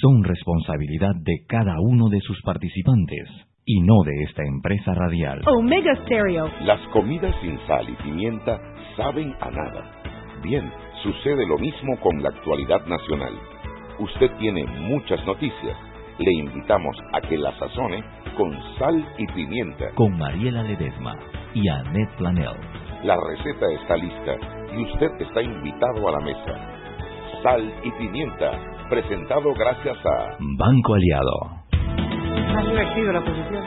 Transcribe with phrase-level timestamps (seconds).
[0.00, 3.28] son responsabilidad de cada uno de sus participantes
[3.64, 5.42] y no de esta empresa radial.
[5.46, 6.50] Omega Stereo.
[6.62, 8.58] Las comidas sin sal y pimienta
[8.96, 10.00] saben a nada.
[10.42, 13.34] Bien, sucede lo mismo con la actualidad nacional.
[13.98, 15.76] Usted tiene muchas noticias.
[16.18, 18.02] Le invitamos a que la sazone
[18.36, 19.90] con sal y pimienta.
[19.94, 21.14] Con Mariela Ledesma
[21.54, 22.56] y Annette Planel.
[23.04, 24.36] La receta está lista
[24.76, 26.54] y usted está invitado a la mesa.
[27.42, 28.52] Sal y pimienta,
[28.90, 31.62] presentado gracias a Banco Aliado.
[32.54, 33.64] Más divertido la posición.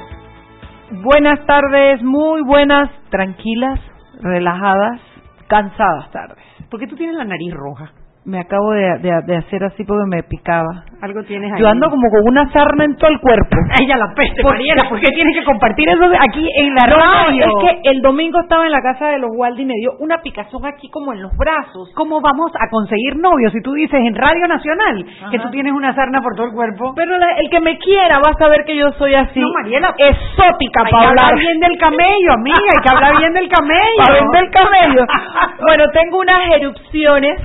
[1.03, 3.79] Buenas tardes, muy buenas, tranquilas,
[4.21, 4.99] relajadas,
[5.47, 6.43] cansadas tardes.
[6.69, 7.91] ¿Por qué tú tienes la nariz roja?
[8.25, 10.85] Me acabo de, de- de hacer así porque me picaba.
[11.03, 11.59] Algo tienes ahí.
[11.59, 13.57] Yo ando como con una sarna en todo el cuerpo.
[13.77, 14.87] Ay, ya la peste, ¿Por Mariela.
[14.87, 17.43] ¿Por qué tienes que compartir eso aquí en la No, radio?
[17.43, 20.19] es que el domingo estaba en la casa de los Waldi y me dio una
[20.23, 21.91] picazón aquí como en los brazos.
[21.93, 25.93] ¿Cómo vamos a conseguir novios si tú dices en Radio Nacional que tú tienes una
[25.93, 26.93] sarna por todo el cuerpo?
[26.95, 29.41] Pero la- el que me quiera va a saber que yo soy así.
[29.41, 29.93] No, Mariela.
[29.97, 32.57] Exótica Hay que para hablar bien del camello, amiga.
[32.77, 33.97] Hay que hablar bien del camello.
[34.05, 35.03] Para vender camello.
[35.67, 37.41] bueno, tengo unas erupciones.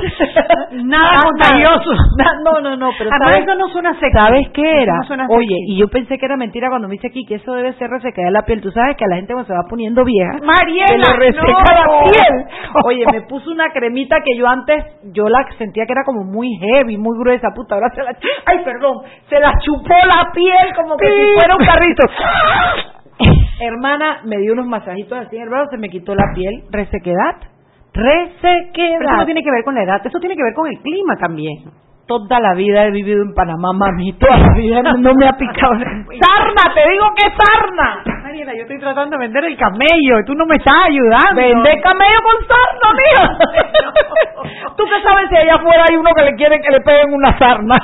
[0.84, 1.90] Nada contagioso.
[2.44, 4.12] No, no, no, pero Además, ¿sabes, eso no suena sexy.
[4.16, 4.96] ¿sabes qué era?
[4.96, 7.52] no suena Oye, y yo pensé que era mentira cuando me dice aquí que eso
[7.54, 8.60] debe ser resecar de la piel.
[8.60, 12.02] Tú sabes que a la gente cuando se va poniendo vieja, Mariela, se reseca no.
[12.02, 12.44] la piel.
[12.84, 16.50] Oye, me puso una cremita que yo antes, yo la sentía que era como muy
[16.58, 20.96] heavy, muy gruesa, puta, ahora se la, ay, perdón, se la chupó la piel como
[20.96, 21.12] que Sí.
[21.14, 22.02] si fuera un carrito.
[23.60, 27.36] Hermana, me dio unos masajitos así en el brazo, se me quitó la piel, resequedad,
[27.92, 28.98] resequedad.
[28.98, 30.78] Pero eso no tiene que ver con la edad, eso tiene que ver con el
[30.80, 31.56] clima también.
[32.08, 34.14] Toda la vida he vivido en Panamá, mami.
[34.14, 35.74] Toda la vida no me ha picado.
[35.76, 36.74] ¡Sarna!
[36.74, 38.02] ¡Te digo que sarna!
[38.22, 41.34] Mariela, yo estoy tratando de vender el camello y tú no me estás ayudando.
[41.36, 43.38] Vende camello con sarna, mija.
[44.76, 47.38] ¿Tú qué sabes si allá afuera hay uno que le quiere que le peguen una
[47.38, 47.76] sarna?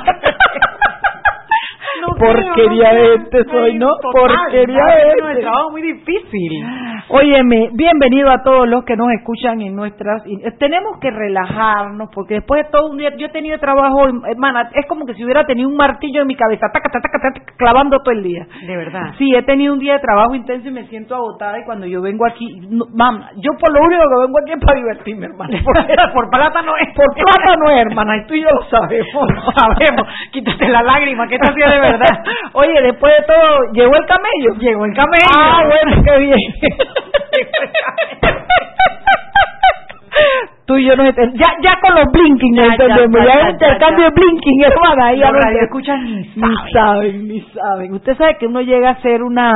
[2.01, 3.87] No creo, Porquería no de gente soy, ¿no?
[4.01, 5.41] total, Porquería de No, el gente.
[5.41, 6.65] trabajo es muy difícil.
[7.07, 10.23] Óyeme, bienvenido a todos los que nos escuchan en nuestras...
[10.57, 13.11] Tenemos que relajarnos porque después de todo un día...
[13.15, 16.35] Yo he tenido trabajo, hermana, es como que si hubiera tenido un martillo en mi
[16.35, 18.47] cabeza, taca, taca, taca, taca, clavando todo el día.
[18.65, 19.13] De verdad.
[19.19, 22.01] Sí, he tenido un día de trabajo intenso y me siento agotada y cuando yo
[22.01, 25.59] vengo aquí, no, mam, yo por lo único que vengo aquí es para divertirme, hermana.
[25.63, 25.75] Por,
[26.15, 26.91] Por plata no es.
[26.95, 29.05] por plata no es, hermana, y tú y yo lo sabemos.
[29.35, 30.07] Lo sabemos.
[30.31, 32.23] Quítate la lágrima, que esto sí de verdad.
[32.53, 34.59] Oye, después de todo, ¿llegó el camello?
[34.59, 35.25] Llegó el camello.
[35.37, 36.37] Ah, bueno, qué bien.
[40.65, 43.51] Tú y yo nos ya, ya con los blinking Ya, entendemos, ya, ya, ya, el
[43.53, 46.71] intercambio de blinking, hermana, ya Los lo radioescuchas ni ni saben.
[46.73, 47.93] saben, ni saben.
[47.93, 49.51] Usted sabe que uno llega a hacer una,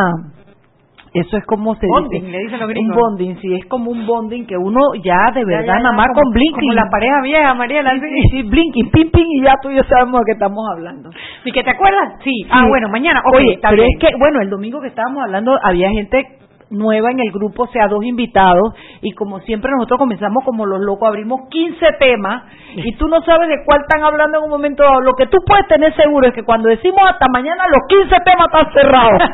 [1.15, 2.95] eso es como se Bonding, dice, le dicen los un gringos.
[2.97, 6.59] bonding, sí, es como un bonding que uno ya de verdad nada más con blinking.
[6.69, 7.91] Como la pareja vieja, Mariela.
[7.93, 10.63] Sí, sí, sí, blinking, ping, ping, y ya tú y yo sabemos de qué estamos
[10.71, 11.09] hablando.
[11.43, 12.19] ¿Y que te acuerdas?
[12.23, 12.31] Sí.
[12.51, 12.69] Ah, Sí.
[12.69, 13.21] bueno, mañana.
[13.25, 13.87] ok, Oye, pero bien.
[13.95, 16.23] es que, bueno, el domingo que estábamos hablando había gente
[16.71, 21.07] nueva en el grupo, sea, dos invitados, y como siempre nosotros comenzamos como los locos,
[21.09, 22.43] abrimos 15 temas,
[22.75, 25.01] y tú no sabes de cuál están hablando en un momento dado.
[25.01, 28.47] Lo que tú puedes tener seguro es que cuando decimos hasta mañana, los 15 temas
[28.53, 29.21] están cerrados.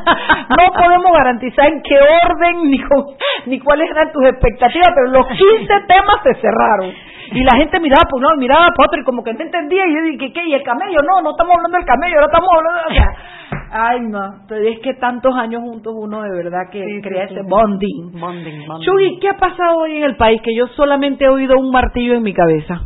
[0.47, 3.05] No podemos garantizar en qué orden ni, con-
[3.47, 6.91] ni cuáles eran tus expectativas, pero los 15 temas se cerraron.
[7.31, 9.85] Y la gente miraba por un lado, miraba por otro, y como que no entendía,
[9.87, 10.45] y yo dije, ¿qué?
[10.45, 10.99] ¿Y el camello?
[11.01, 13.05] No, no estamos hablando del camello, ahora estamos hablando de...
[13.77, 17.41] Ay, no, pero es que tantos años juntos uno de verdad que Sí, crea ese
[17.47, 18.11] bonding.
[18.19, 18.85] Bonding, bonding.
[18.85, 20.41] Chuy, ¿qué ha pasado hoy en el país?
[20.41, 22.81] Que yo solamente he oído un martillo en mi cabeza.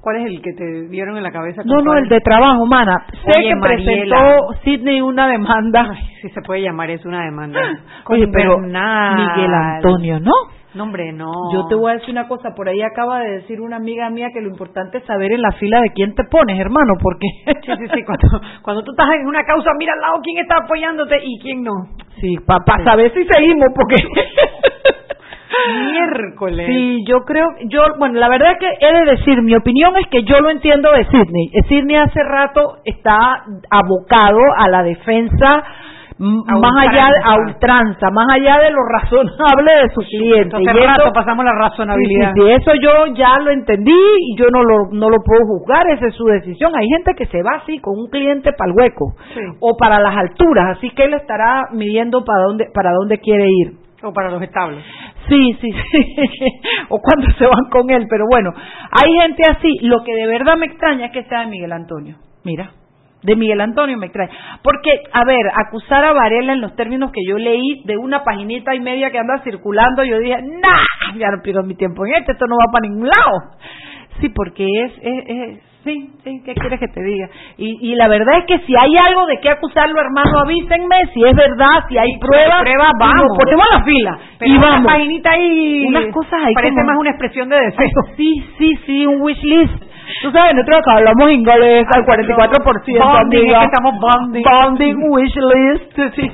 [0.00, 1.62] ¿Cuál es el que te dieron en la cabeza?
[1.64, 3.06] No, ¿Con no, el de trabajo, mana.
[3.24, 4.16] Sé Oye, que Mariela.
[4.16, 5.88] presentó Sidney una demanda.
[5.90, 7.58] Ay, si se puede llamar eso una demanda.
[8.08, 9.16] Oye, pero Bernal.
[9.36, 10.30] Miguel Antonio, ¿no?
[10.76, 11.32] No, hombre, no.
[11.54, 14.28] Yo te voy a decir una cosa, por ahí acaba de decir una amiga mía
[14.30, 17.26] que lo importante es saber en la fila de quién te pones, hermano, porque...
[17.64, 18.02] Sí, sí, sí.
[18.06, 18.28] Cuando,
[18.60, 21.72] cuando tú estás en una causa, mira al lado quién está apoyándote y quién no.
[22.20, 23.96] Sí, para saber si seguimos, porque...
[25.92, 26.66] Miércoles.
[26.68, 30.06] Sí, yo creo, yo, bueno, la verdad es que he de decir, mi opinión es
[30.08, 31.50] que yo lo entiendo de Sidney.
[31.68, 35.64] Sidney hace rato está abocado a la defensa
[36.18, 38.10] más allá de, a ultranza.
[38.10, 40.44] más allá de lo razonable de clientes.
[40.60, 42.32] Entonces, Y rato eso- pasamos la razonabilidad.
[42.34, 46.06] sí, eso yo ya lo entendí y yo no lo, no lo puedo juzgar, esa
[46.06, 46.72] es su decisión.
[46.74, 49.40] Hay gente que se va así con un cliente para el hueco Sí.
[49.60, 53.72] o para las alturas, así que él estará midiendo para dónde, para dónde quiere ir.
[54.02, 54.82] O para los establos.
[55.28, 56.26] Sí, sí, sí.
[56.90, 58.52] o cuando se van con él, pero bueno,
[58.92, 59.70] hay gente así.
[59.82, 62.16] Lo que de verdad me extraña es que sea de Miguel Antonio.
[62.44, 62.70] Mira,
[63.22, 64.30] de Miguel Antonio me extraña.
[64.62, 68.74] Porque, a ver, acusar a Varela en los términos que yo leí de una paginita
[68.74, 72.32] y media que anda circulando, yo dije, nah, ya no pierdo mi tiempo en esto,
[72.32, 73.40] esto no va para ningún lado.
[74.20, 77.28] Sí, porque es, es, es sí, sí, ¿qué quieres que te diga?
[77.58, 81.22] Y, y la verdad es que si hay algo de qué acusarlo, hermano, avísenme, si
[81.24, 83.38] es verdad, si hay pruebas, y vamos.
[83.38, 84.18] ponemos a la fila.
[84.38, 84.86] Pero y una vamos.
[84.92, 87.88] paginita ahí Unas cosas ahí parece como- más una expresión de deseo.
[88.16, 89.82] Sí, sí, sí, un wish list.
[90.22, 92.98] Tú sabes, nosotros acá hablamos inglés al 44%.
[92.98, 93.58] Bonding, amiga.
[93.58, 94.42] es que estamos bonding.
[94.42, 96.14] Bonding, wish list.
[96.14, 96.32] Sí.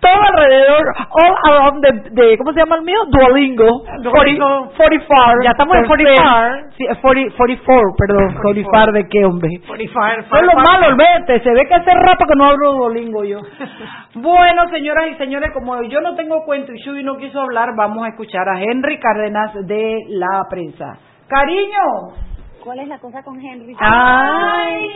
[0.00, 2.98] Todo alrededor, all around de, de, ¿cómo se llama el mío?
[3.08, 3.84] Duolingo.
[4.02, 4.70] Duolingo.
[4.76, 5.42] 44.
[5.44, 6.70] Ya estamos en 44.
[6.76, 8.34] Sí, 40, 44, perdón.
[8.42, 9.50] 44 de qué, hombre.
[9.66, 11.40] 45, Eso es lo malo, vete.
[11.40, 13.40] Se ve que hace rato que no hablo Duolingo yo.
[14.14, 18.04] bueno, señoras y señores, como yo no tengo cuento y Shubi no quiso hablar, vamos
[18.04, 20.98] a escuchar a Henry Cárdenas de La Prensa.
[21.28, 22.29] Cariño.
[22.64, 23.74] ¿Cuál es la cosa con Henry?
[23.80, 24.88] Ay,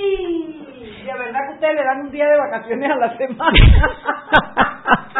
[1.06, 3.52] de verdad que ustedes le dan un día de vacaciones a la semana.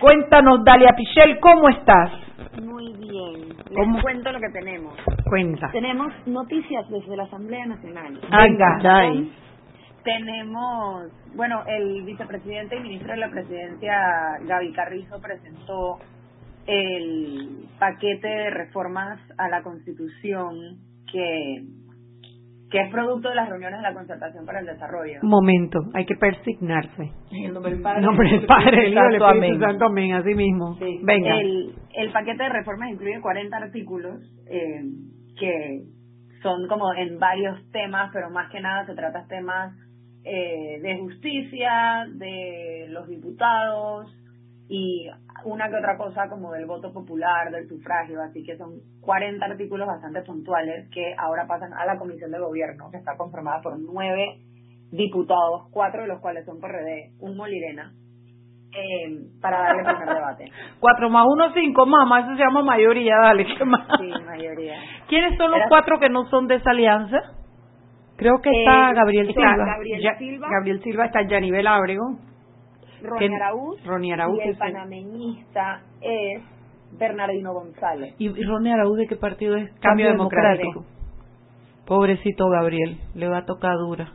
[0.00, 2.10] Cuéntanos, Dalia Pichel, ¿cómo estás?
[2.62, 3.48] Muy bien.
[3.70, 4.94] Les cuento lo que tenemos.
[5.28, 5.70] Cuenta.
[5.70, 8.20] Tenemos noticias desde la Asamblea Nacional.
[8.30, 9.30] Venga, Con-
[10.02, 11.04] Tenemos,
[11.36, 15.98] bueno, el vicepresidente y ministro de la presidencia, Gaby Carrizo, presentó
[16.66, 20.78] el paquete de reformas a la Constitución
[21.10, 21.64] que,
[22.70, 25.20] que es producto de las reuniones de la Concertación para el Desarrollo.
[25.22, 27.10] Momento, hay que persignarse.
[27.30, 29.60] El nombre del Padre, nombre del Padre, Santo, amén.
[29.60, 30.76] Santo, amén, así mismo.
[31.02, 31.40] Venga.
[31.40, 34.82] El, el paquete de reformas incluye 40 artículos eh,
[35.38, 35.82] que
[36.42, 39.74] son como en varios temas, pero más que nada se trata de temas
[40.24, 44.06] eh, de justicia, de los diputados
[44.68, 45.08] y
[45.44, 49.86] una que otra cosa como del voto popular, del sufragio, así que son 40 artículos
[49.86, 54.38] bastante puntuales que ahora pasan a la Comisión de Gobierno, que está conformada por nueve
[54.90, 57.92] diputados, cuatro de los cuales son PRD, un Molirena,
[58.74, 60.50] eh, para darle primer debate.
[60.80, 63.86] Cuatro más uno, cinco, mamá, eso se llama mayoría, dale, ¿qué más?
[64.00, 64.76] Sí, mayoría.
[65.08, 67.18] ¿Quiénes son los Era- cuatro que no son de esa alianza?
[68.16, 69.64] Creo que está Eh, Gabriel está Silva.
[69.66, 70.48] Gabriel Ya- Silva.
[70.50, 72.16] Gabriel Silva está Yanivel Ábrego.
[73.02, 73.84] Ronnie Araúz.
[73.84, 76.42] Ronnie Araúz, Y el panameñista es
[76.98, 78.14] Bernardino González.
[78.18, 79.70] ¿Y y Ronnie Araúz de qué partido es?
[79.80, 80.84] Cambio Democrático.
[81.86, 84.12] Pobrecito Gabriel, le va a tocar dura.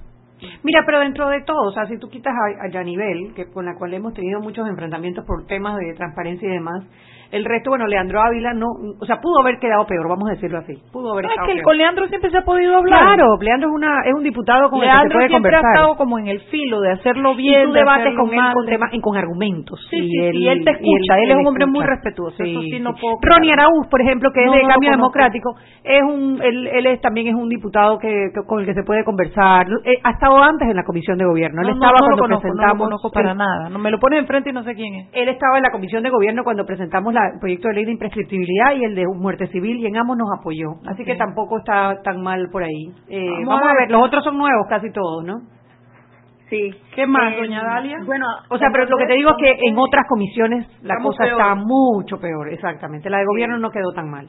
[0.64, 3.66] Mira, pero dentro de todo, o sea, si tú quitas a, a Yanivel, que con
[3.66, 6.86] la cual hemos tenido muchos enfrentamientos por temas de transparencia y demás,
[7.32, 8.68] el resto, bueno, Leandro Ávila no,
[9.00, 10.74] o sea, pudo haber quedado peor, vamos a decirlo así.
[10.92, 11.64] Pudo haber No, es que peor.
[11.64, 13.00] con Leandro siempre se ha podido hablar.
[13.16, 15.66] Claro, Leandro es una es un diputado con el que se Leandro puede siempre conversar.
[15.72, 18.40] ha estado como en el filo de hacerlo y bien, tú de debates con él
[18.54, 19.80] con, y con argumentos.
[19.90, 22.62] Sí, y sí, sí, y él te escucha, él es un hombre muy respetuoso, eso
[22.62, 23.52] sí no puedo Ronnie.
[23.54, 24.92] Araúz, por ejemplo, que es No, de Cambio.
[24.92, 28.74] Democrático, es un él, él es, también es un diputado que, que- con el que
[28.74, 29.68] se puede conversar.
[29.86, 31.62] Eh, ha estado antes en la Comisión de Gobierno.
[31.62, 33.70] Él estaba cuando conozco, no lo presentamos conozco para nada.
[33.70, 35.08] No me lo pones enfrente y no sé quién es.
[35.14, 37.92] él estaba en la Comisión de Gobierno cuando presentamos la- el proyecto de ley de
[37.94, 40.76] imprescriptibilidad y el de muerte civil y en ambos nos apoyó.
[40.88, 42.94] Así que tampoco está tan mal por ahí.
[43.10, 43.92] Eh, Vamos vamos, a a ver.
[43.92, 45.36] los otros son nuevos casi todos, ¿no?
[46.50, 46.72] Sí.
[46.96, 47.98] ¿Qué más, Eh, doña Dalia?
[48.06, 51.24] Bueno, O sea, pero lo que te digo es que en otras comisiones la cosa
[51.26, 51.42] peor.
[51.42, 53.10] está mucho peor, exactamente.
[53.10, 54.28] La de gobierno no quedó tan mal.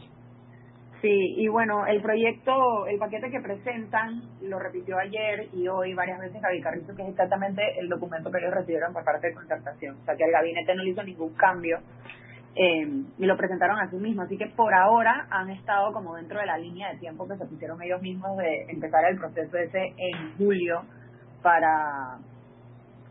[1.00, 6.19] Sí, y bueno, el proyecto, el paquete que presentan, lo repitió ayer y hoy varias
[6.19, 9.94] veces Gaby Carrizo, que es exactamente el documento que ellos recibieron por parte de concertación.
[10.02, 11.79] O sea, que el gabinete no le hizo ningún cambio
[12.59, 12.89] eh,
[13.19, 14.23] y lo presentaron a sí mismo.
[14.23, 17.47] Así que por ahora han estado como dentro de la línea de tiempo que se
[17.47, 20.83] pusieron ellos mismos de empezar el proceso ese en julio
[21.41, 22.19] para,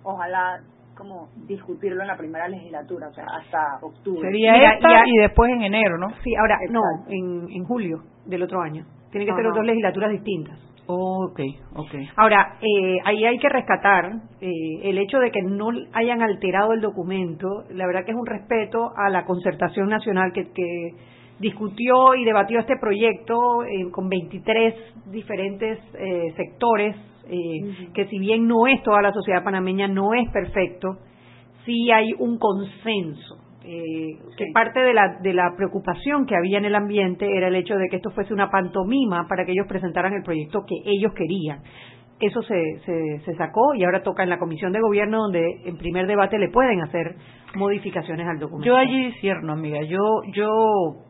[0.04, 0.60] ojalá,
[0.98, 4.22] como discutirlo en la primera legislatura, o sea, hasta octubre.
[4.22, 6.10] Sería Mira, esta y después en enero, ¿no?
[6.24, 8.84] Sí, ahora, no, en, en julio del otro año.
[9.12, 9.56] Tienen que ser Ajá.
[9.56, 10.60] dos legislaturas distintas.
[10.90, 11.40] Ok,
[11.76, 11.96] ok.
[12.16, 14.06] Ahora, eh, ahí hay que rescatar
[14.40, 14.52] eh,
[14.84, 17.66] el hecho de que no hayan alterado el documento.
[17.72, 20.92] La verdad que es un respeto a la concertación nacional que, que
[21.40, 24.74] discutió y debatió este proyecto eh, con 23
[25.12, 30.30] diferentes eh, sectores, eh, que si bien no es toda la sociedad panameña, no es
[30.32, 30.98] perfecto,
[31.66, 33.47] sí hay un consenso.
[33.70, 37.56] Eh, que parte de la, de la preocupación que había en el ambiente era el
[37.56, 41.12] hecho de que esto fuese una pantomima para que ellos presentaran el proyecto que ellos
[41.14, 41.60] querían.
[42.18, 45.78] Eso se, se, se sacó y ahora toca en la comisión de gobierno donde en
[45.78, 47.18] primer debate le pueden hacer
[47.56, 48.66] modificaciones al documento.
[48.66, 49.82] Yo allí disierno, amiga.
[49.82, 50.50] Yo yo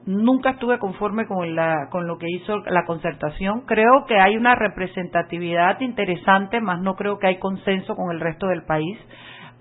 [0.07, 3.61] nunca estuve conforme con la con lo que hizo la concertación.
[3.67, 8.47] Creo que hay una representatividad interesante, más no creo que hay consenso con el resto
[8.47, 8.97] del país.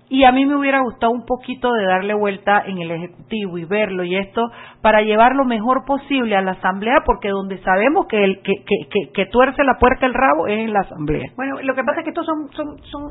[0.09, 3.65] Y a mí me hubiera gustado un poquito de darle vuelta en el Ejecutivo y
[3.65, 4.41] verlo y esto
[4.81, 8.87] para llevar lo mejor posible a la Asamblea, porque donde sabemos que, el, que, que,
[8.89, 11.31] que, que tuerce la puerca el rabo es en la Asamblea.
[11.35, 13.01] Bueno, lo que pasa es que estos son, son, son,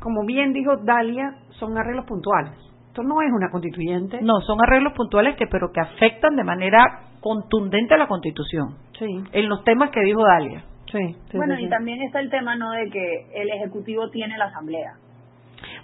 [0.00, 2.52] como bien dijo Dalia, son arreglos puntuales.
[2.86, 4.20] Esto no es una constituyente.
[4.22, 8.76] No, son arreglos puntuales que pero que afectan de manera contundente la Constitución.
[8.98, 9.06] Sí.
[9.32, 10.62] En los temas que dijo Dalia.
[10.92, 14.92] Sí, bueno, y también está el tema, ¿no?, de que el Ejecutivo tiene la Asamblea.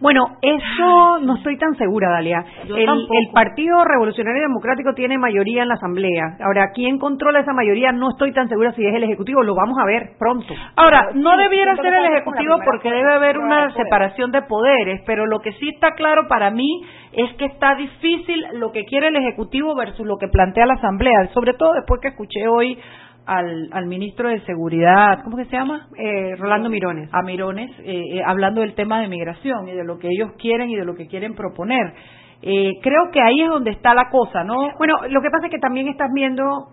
[0.00, 2.44] Bueno, eso no estoy tan segura, Dalia.
[2.66, 3.14] Yo El, tampoco.
[3.18, 6.38] el Partido Revolucionario Democrático tiene mayoría en la Asamblea.
[6.40, 7.92] Ahora, ¿quién controla esa mayoría?
[7.92, 9.42] No estoy tan segura si es el Ejecutivo.
[9.42, 10.54] Lo vamos a ver pronto.
[10.76, 15.40] Ahora, no debiera ser el Ejecutivo porque debe haber una separación de poderes, pero lo
[15.40, 19.74] que sí está claro para mí es que está difícil lo que quiere el Ejecutivo
[19.74, 22.78] versus lo que plantea la Asamblea, sobre todo después que escuché hoy
[23.26, 25.88] al, al ministro de Seguridad, ¿cómo que se llama?
[25.96, 27.08] Eh, Rolando Mirones.
[27.12, 30.70] a Mirones eh, eh, hablando del tema de migración y de lo que ellos quieren
[30.70, 31.94] y de lo que quieren proponer.
[32.42, 34.54] Eh, creo que ahí es donde está la cosa, ¿no?
[34.78, 36.68] Bueno, lo que pasa es que también estás viendo,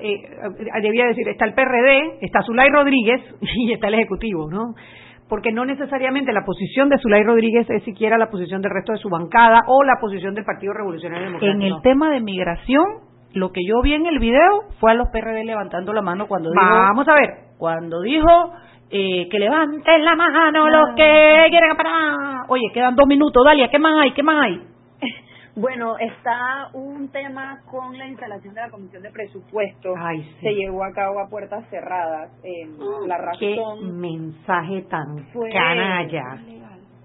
[0.00, 4.74] eh, eh, debía decir, está el PRD, está Zulay Rodríguez y está el Ejecutivo, ¿no?
[5.28, 8.98] Porque no necesariamente la posición de Zulay Rodríguez es siquiera la posición del resto de
[8.98, 11.56] su bancada o la posición del Partido Revolucionario Democrático.
[11.56, 12.84] En el tema de migración,
[13.36, 16.50] lo que yo vi en el video fue a los PRD levantando la mano cuando
[16.50, 17.30] dijo, Vamos a ver.
[17.58, 18.52] cuando dijo
[18.90, 22.46] eh, que levanten la mano los que quieren parar.
[22.48, 24.12] Oye, quedan dos minutos, Dalia, ¿qué más hay?
[24.12, 24.62] ¿Qué más hay?
[25.58, 29.94] Bueno, está un tema con la instalación de la Comisión de Presupuestos.
[29.98, 30.36] Ay, sí.
[30.42, 32.30] Se llevó a cabo a puertas cerradas.
[32.44, 32.68] Eh,
[33.06, 36.36] la Qué razón mensaje tan fue canalla.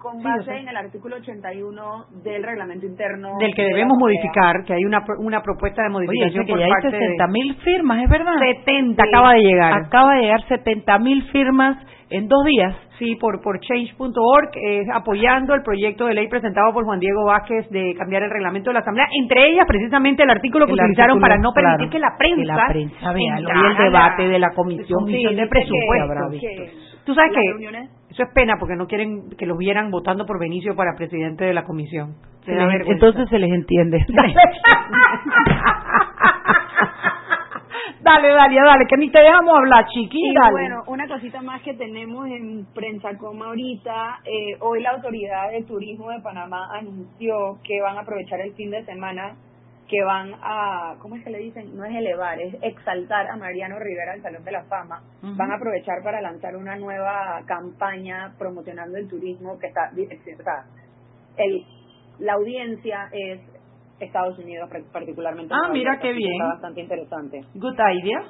[0.02, 3.38] Con Sí, base en el artículo 81 del reglamento interno.
[3.40, 6.60] Del que debemos modificar, que hay una, una propuesta de Oye, modificación dice que por
[6.60, 7.32] ya hay parte 60 de...
[7.32, 8.34] mil firmas, ¿es verdad?
[8.66, 9.10] 70 Sí.
[9.10, 9.74] acaba de llegar.
[9.86, 11.78] Acaba de llegar 70 mil firmas
[12.10, 12.76] en dos días.
[13.00, 17.68] Sí, por, por change.org, eh, apoyando el proyecto de ley presentado por Juan Diego Vázquez
[17.70, 21.18] de cambiar el reglamento de la Asamblea, entre ellas precisamente el artículo que El utilizaron
[21.18, 24.40] artículo, para no permitir claro, que la prensa, que la prensa vea el debate de
[24.40, 26.30] la comisión, comisión de presupuesto.
[27.06, 30.38] Tú sabes que reuniones- eso es pena porque no quieren que los vieran votando por
[30.38, 32.16] Benicio para presidente de la comisión.
[32.44, 34.06] Se entonces se les entiende.
[38.02, 40.50] dale, Dalia, dale, que ni te dejamos hablar, Y chiquita.
[40.52, 45.64] bueno, una cosita más que tenemos en Prensa Coma ahorita, eh, hoy la Autoridad de
[45.64, 49.36] Turismo de Panamá anunció que van a aprovechar el fin de semana,
[49.92, 51.76] que van a, ¿cómo es que le dicen?
[51.76, 55.04] No es elevar, es exaltar a Mariano Rivera al Salón de la Fama.
[55.22, 60.64] Van a aprovechar para lanzar una nueva campaña promocionando el turismo que está, o sea,
[61.36, 61.66] el,
[62.20, 63.42] la audiencia es
[64.00, 65.54] Estados Unidos particularmente.
[65.54, 66.36] Ah, mira qué bien.
[66.36, 67.42] Está bastante interesante.
[67.54, 68.24] Good idea.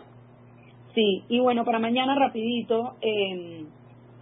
[0.95, 3.65] Sí, y bueno, para mañana rapidito eh,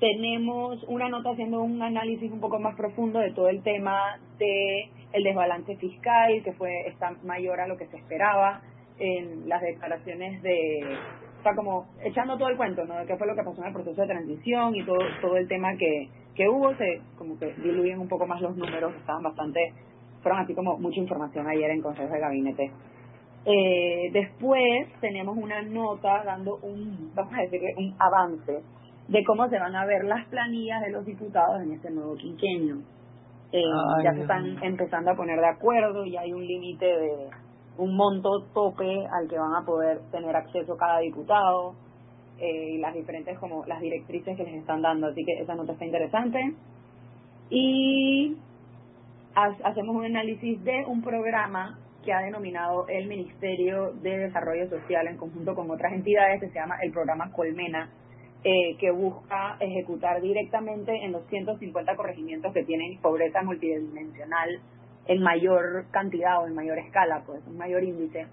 [0.01, 4.89] tenemos una nota haciendo un análisis un poco más profundo de todo el tema de
[5.13, 8.61] el desbalance fiscal que fue está mayor a lo que se esperaba
[8.99, 10.97] en las declaraciones de
[11.39, 13.67] o sea como echando todo el cuento no de qué fue lo que pasó en
[13.67, 17.53] el proceso de transición y todo todo el tema que que hubo se como que
[17.55, 19.73] diluyen un poco más los números estaban bastante
[20.21, 22.71] fueron así como mucha información ayer en consejos de gabinete
[23.45, 28.61] eh, después tenemos una nota dando un, vamos a decir, un avance
[29.07, 32.77] de cómo se van a ver las planillas de los diputados en este nuevo quinquenio.
[33.51, 33.61] Eh,
[33.97, 37.29] Ay, ya se están empezando a poner de acuerdo y hay un límite de
[37.77, 41.73] un monto tope al que van a poder tener acceso cada diputado
[42.37, 45.07] eh, y las diferentes como las directrices que les están dando.
[45.07, 46.39] Así que esa nota está interesante.
[47.49, 48.37] Y
[49.35, 55.07] ha- hacemos un análisis de un programa que ha denominado el Ministerio de Desarrollo Social
[55.07, 57.89] en conjunto con otras entidades que se llama el programa Colmena,
[58.43, 64.61] eh, que busca ejecutar directamente en los 150 corregimientos que tienen pobreza multidimensional
[65.07, 68.27] en mayor cantidad o en mayor escala, pues un mayor índice,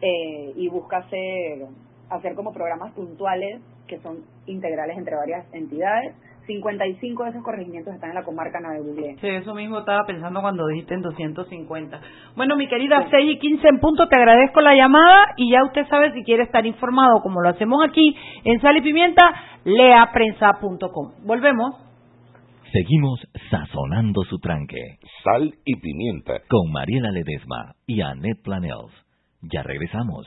[0.00, 1.66] eh, y busca hacer,
[2.10, 6.14] hacer como programas puntuales que son integrales entre varias entidades.
[6.46, 9.16] 55 de esos corregimientos están en la comarca Navebuglé.
[9.20, 12.00] Sí, eso mismo estaba pensando cuando dijiste en 250.
[12.36, 15.86] Bueno, mi querida 6 y 15 en punto, te agradezco la llamada y ya usted
[15.88, 19.22] sabe si quiere estar informado, como lo hacemos aquí en Sal y Pimienta,
[19.64, 21.12] leaprensa.com.
[21.24, 21.76] Volvemos.
[22.72, 23.20] Seguimos
[23.50, 26.40] sazonando su tranque Sal y pimienta.
[26.48, 28.92] con Mariela Ledesma y Annette Planels.
[29.42, 30.26] Ya regresamos.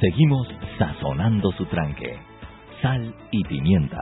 [0.00, 2.16] Seguimos sazonando su tranque.
[2.80, 3.98] Sal y pimienta.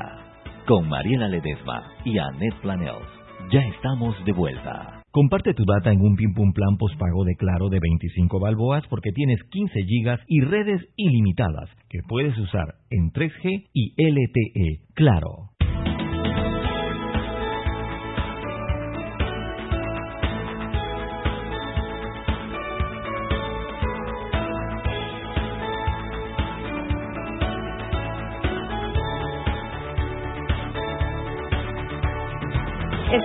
[0.65, 3.09] Con Mariela Ledesma y Annette Planels.
[3.51, 5.03] Ya estamos de vuelta.
[5.11, 9.11] Comparte tu data en un Pim Pum Plan postpago de Claro de 25 balboas porque
[9.11, 14.95] tienes 15 gigas y redes ilimitadas que puedes usar en 3G y LTE.
[14.95, 15.58] Claro.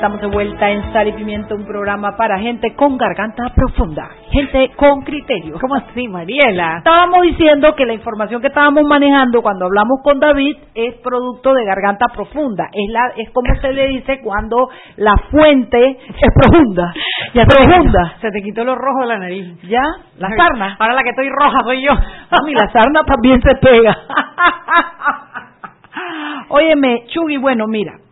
[0.03, 4.71] Estamos de vuelta en Sal y Pimiento, un programa para gente con garganta profunda, gente
[4.75, 5.55] con criterio.
[5.61, 6.79] ¿Cómo así, Mariela?
[6.79, 11.63] Estábamos diciendo que la información que estábamos manejando cuando hablamos con David es producto de
[11.63, 12.67] garganta profunda.
[12.73, 16.93] Es la es como se le dice cuando la fuente es profunda.
[17.33, 18.15] Ya profunda.
[18.19, 19.57] Se te quitó lo rojo de la nariz.
[19.69, 19.83] ¿Ya?
[20.17, 20.75] La sarna.
[20.79, 21.93] Ahora la que estoy roja soy yo.
[21.93, 23.97] A mí la sarna también se pega.
[26.49, 28.02] Óyeme, Chugui, bueno, mira.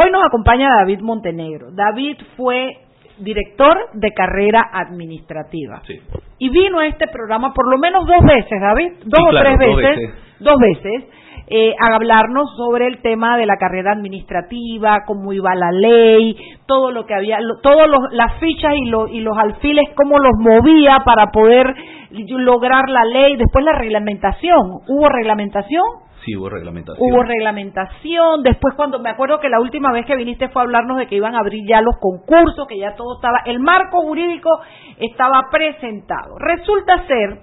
[0.00, 1.70] Hoy nos acompaña David Montenegro.
[1.72, 2.78] David fue
[3.18, 5.82] director de carrera administrativa.
[5.86, 6.00] Sí.
[6.38, 9.56] Y vino a este programa por lo menos dos veces, David, dos Sí, o claro,
[9.58, 10.14] tres dos veces, veces.
[10.38, 11.04] dos veces,
[11.50, 16.90] eh, a hablarnos sobre el tema de la carrera administrativa, cómo iba la ley, todo
[16.90, 17.56] lo que había, lo-
[17.86, 21.74] los, las fichas y, los y los alfiles, cómo los movía para poder
[22.10, 24.60] lograr la ley, después la reglamentación.
[24.88, 25.82] ¿Hubo reglamentación?
[26.24, 26.98] Sí, hubo reglamentación.
[27.10, 30.98] Hubo reglamentación, después cuando me acuerdo que la última vez que viniste fue a hablarnos
[30.98, 34.50] de que iban a abrir ya los concursos, que ya todo estaba, el marco jurídico
[34.98, 36.34] estaba presentado.
[36.38, 37.38] Resulta ser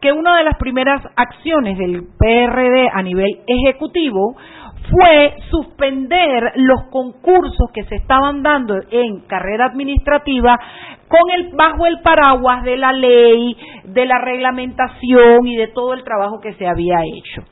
[0.00, 4.36] que una de las primeras acciones del PRD a nivel ejecutivo
[4.90, 10.58] fue suspender los concursos que se estaban dando en carrera administrativa
[11.08, 16.04] con el bajo el paraguas de la ley, de la reglamentación y de todo el
[16.04, 17.42] trabajo que se había hecho.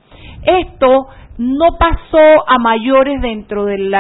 [0.43, 3.93] Esto no pasó a mayores dentro del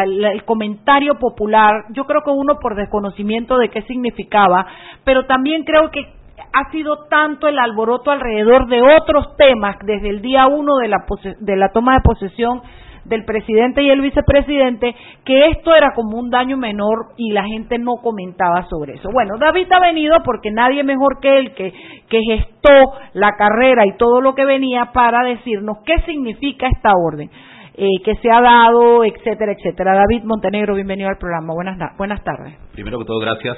[0.47, 4.67] comentario popular, yo creo que uno por desconocimiento de qué significaba,
[5.05, 6.16] pero también creo que
[6.59, 11.05] ha sido tanto el alboroto alrededor de otros temas desde el día uno de la,
[11.41, 12.61] de la toma de posesión
[13.05, 14.93] del presidente y el vicepresidente,
[15.25, 19.09] que esto era como un daño menor y la gente no comentaba sobre eso.
[19.13, 21.73] Bueno, David ha venido porque nadie mejor que él, que,
[22.09, 27.31] que gestó la carrera y todo lo que venía para decirnos qué significa esta orden.
[27.79, 29.93] eh, que se ha dado, etcétera, etcétera.
[29.95, 31.53] David Montenegro, bienvenido al programa.
[31.55, 32.55] Buenas, na- buenas tardes.
[32.73, 33.57] Primero que todo, gracias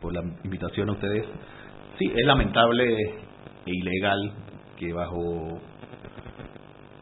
[0.00, 1.26] por la invitación a ustedes.
[2.00, 2.82] Sí, es lamentable
[3.66, 4.32] e ilegal
[4.78, 5.60] que bajo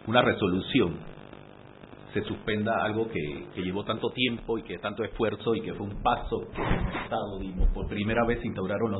[0.08, 0.96] una resolución
[2.12, 6.02] se suspenda algo que, llevó tanto tiempo y que tanto esfuerzo y que fue un
[6.02, 7.68] paso que el Estado dimos.
[7.68, 8.90] Por primera vez se instauraron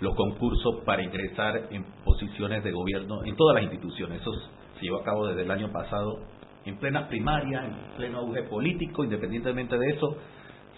[0.00, 4.20] los, concursos para ingresar en posiciones de gobierno en todas las instituciones.
[4.20, 6.18] Eso se llevó a cabo desde el año pasado
[6.64, 10.16] en plena primaria, en pleno auge político, independientemente de eso,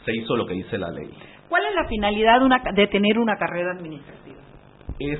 [0.04, 1.10] se hizo lo que dice la ley.
[1.48, 4.39] ¿Cuál es la finalidad una, de tener una carrera administrativa?
[5.00, 5.18] es,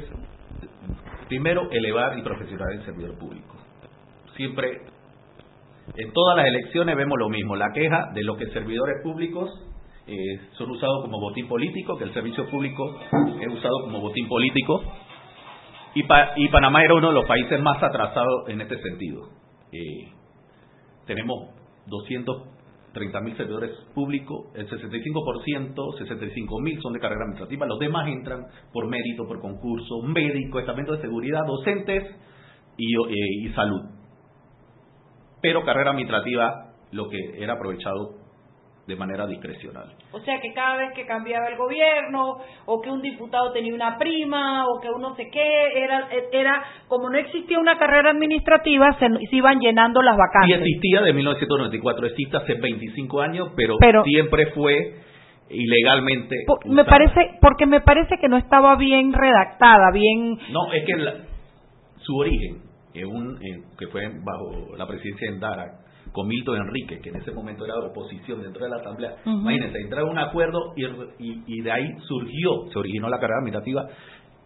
[1.28, 3.56] primero, elevar y profesionalizar el servidor público.
[4.36, 4.82] Siempre,
[5.96, 9.50] en todas las elecciones vemos lo mismo, la queja de los que servidores públicos
[10.06, 13.00] eh, son usados como botín político, que el servicio público
[13.40, 14.82] es usado como botín político,
[15.94, 19.28] y, pa y Panamá era uno de los países más atrasados en este sentido.
[19.72, 20.12] Eh,
[21.06, 21.50] tenemos
[21.86, 22.59] 200
[22.92, 29.26] 30.000 servidores públicos, el 65%, 65.000 son de carrera administrativa, los demás entran por mérito,
[29.26, 32.04] por concurso, médico, estamento de seguridad, docentes
[32.76, 33.82] y, eh, y salud.
[35.40, 38.19] Pero carrera administrativa, lo que era aprovechado
[38.90, 39.86] de manera discrecional.
[40.10, 43.96] O sea que cada vez que cambiaba el gobierno o que un diputado tenía una
[43.96, 49.06] prima o que uno sé qué, era, era como no existía una carrera administrativa, se,
[49.30, 50.58] iban llenando las vacantes.
[50.58, 54.96] Y existía de 1994, existe hace 25 años, pero, siempre fue
[55.48, 56.34] ilegalmente.
[56.66, 60.36] me parece, porque me parece que no estaba bien redactada, bien.
[60.50, 60.94] No, es que
[61.98, 62.62] su origen,
[63.06, 63.38] un,
[63.78, 67.74] que fue bajo la presidencia de Endara, con Milton Enrique, que en ese momento era
[67.76, 69.16] oposición dentro de la Asamblea.
[69.24, 70.84] Imagínense, entraron un acuerdo y,
[71.46, 73.86] y, de ahí surgió, se originó la carrera administrativa,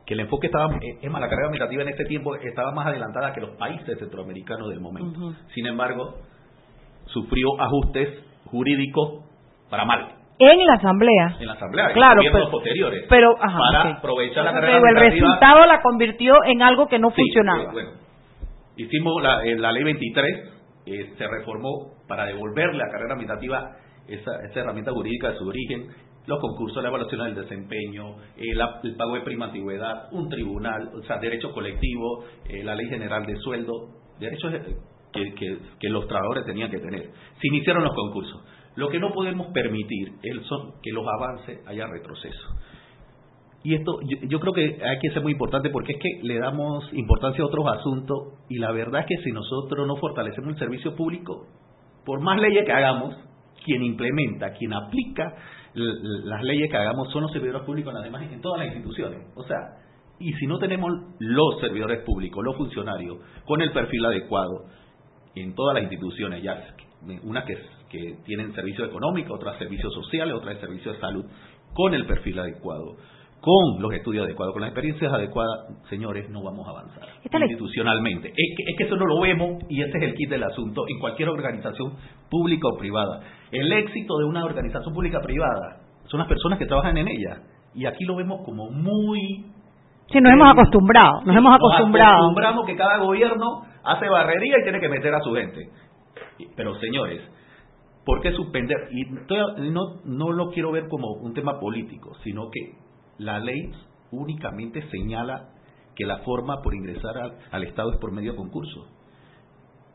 [0.04, 2.86] que el enfoque estaba, eh, es más, la carrera administrativa en este tiempo estaba más
[2.86, 5.32] adelantada que los países centroamericanos del momento.
[5.54, 6.16] Sin embargo,
[7.06, 8.10] sufrió ajustes
[8.46, 9.24] jurídicos
[9.70, 10.08] para mal.
[10.38, 11.36] En la asamblea.
[11.40, 13.06] En la asamblea, claro, en pero, posteriores.
[13.08, 17.72] Pero, para aprovechar la carrera pero el resultado la convirtió en algo que no funcionaba.
[17.72, 17.90] bueno,
[18.76, 20.54] hicimos la, la ley 23
[20.86, 25.88] eh, se reformó para devolverle a carrera administrativa esa, esa, herramienta jurídica de su origen,
[26.26, 29.52] los concursos, la evaluación del desempeño, eh, el pago de prima
[30.12, 33.72] un tribunal, o sea, derecho colectivo, eh, la ley general de sueldo,
[34.18, 34.52] derechos
[35.12, 37.10] que, que, que, los trabajadores tenían que tener.
[37.40, 38.42] Se iniciaron los concursos.
[38.76, 40.34] Lo que no podemos permitir es
[40.82, 42.56] que los avances haya retroceso.
[43.64, 46.84] Y esto yo, creo que hay que ser muy importante porque es que le damos
[46.92, 50.94] importancia a otros asuntos y la verdad es que si nosotros no fortalecemos el servicio
[50.94, 51.46] público,
[52.04, 53.16] por más leyes que hagamos,
[53.64, 55.34] quien implementa, quien aplica
[55.72, 59.26] las leyes que hagamos son los servidores públicos en, las demás, en todas las instituciones.
[59.34, 59.56] O sea,
[60.20, 64.66] y si no tenemos los servidores públicos, los funcionarios, con el perfil adecuado
[65.34, 66.62] en todas las instituciones, ya
[67.22, 67.56] unas que,
[67.88, 71.24] que tienen servicios económicos, otras servicios sociales, otras servicios de salud,
[71.72, 72.96] con el perfil adecuado
[73.44, 78.28] con los estudios adecuados, con las experiencias adecuadas, señores, no vamos a avanzar institucionalmente.
[78.28, 80.84] Es que, es que eso no lo vemos y ese es el kit del asunto
[80.88, 81.92] en cualquier organización
[82.30, 83.20] pública o privada.
[83.52, 87.42] El éxito de una organización pública privada son las personas que trabajan en ella
[87.74, 89.44] y aquí lo vemos como muy
[90.10, 92.12] Sí, nos hemos acostumbrado, nos hemos acostumbrado.
[92.12, 95.68] Nos acostumbramos que cada gobierno hace barrería y tiene que meter a su gente.
[96.56, 97.20] Pero señores,
[98.06, 98.88] ¿por qué suspender?
[98.90, 99.04] Y
[99.70, 102.83] no, no lo quiero ver como un tema político, sino que
[103.18, 103.72] la ley
[104.10, 105.50] únicamente señala
[105.94, 107.14] que la forma por ingresar
[107.50, 108.88] al, Estado es por medio de concurso.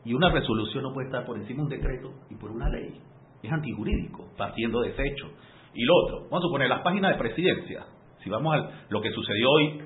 [0.04, 3.00] Y una resolución no puede estar por encima de un decreto y por una ley.
[3.42, 5.26] Es antijurídico, partiendo de ese hecho.
[5.74, 7.84] Y lo otro, vamos a suponer las páginas de presidencia.
[8.22, 9.82] Si vamos a lo que sucedió hoy,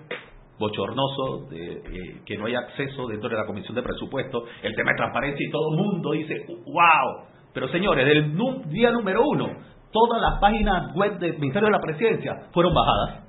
[0.59, 4.93] bochornoso, de, eh, que no hay acceso dentro de la Comisión de Presupuesto, el tema
[4.93, 7.27] de transparencia y todo el mundo dice, wow.
[7.53, 8.37] Pero señores, del
[8.71, 9.49] día número uno,
[9.93, 13.24] todas las páginas web del Ministerio de la Presidencia fueron bajadas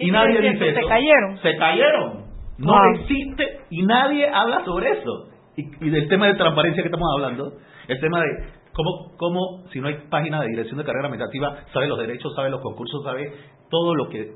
[0.00, 1.38] y nadie dice Se cayeron.
[1.38, 2.24] Se cayeron.
[2.58, 5.28] No existe y nadie habla sobre eso.
[5.56, 7.52] Y, del tema de transparencia que estamos hablando,
[7.88, 8.26] el tema de
[8.72, 12.50] cómo, cómo si no hay página de dirección de carrera administrativa, sabe los derechos, sabe
[12.50, 13.32] los concursos, sabe
[13.68, 14.32] todo lo que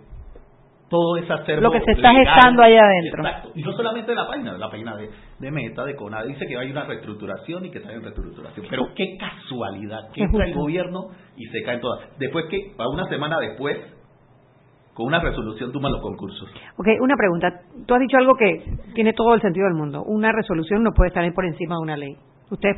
[0.91, 3.25] todo ese acervo lo que se está gestando allá adentro.
[3.25, 3.53] Exacto.
[3.55, 6.71] Y no solamente la página, la página de, de Meta, de CONA, dice que hay
[6.71, 8.67] una reestructuración y que está en reestructuración.
[8.69, 12.01] Pero qué casualidad, que entra el gobierno y se caen todas.
[12.19, 13.79] Después que, a una semana después,
[14.95, 16.49] con una resolución toma los concursos.
[16.77, 17.63] Ok, una pregunta.
[17.87, 20.03] Tú has dicho algo que tiene todo el sentido del mundo.
[20.05, 22.17] Una resolución no puede estar por encima de una ley.
[22.51, 22.77] ¿Ustedes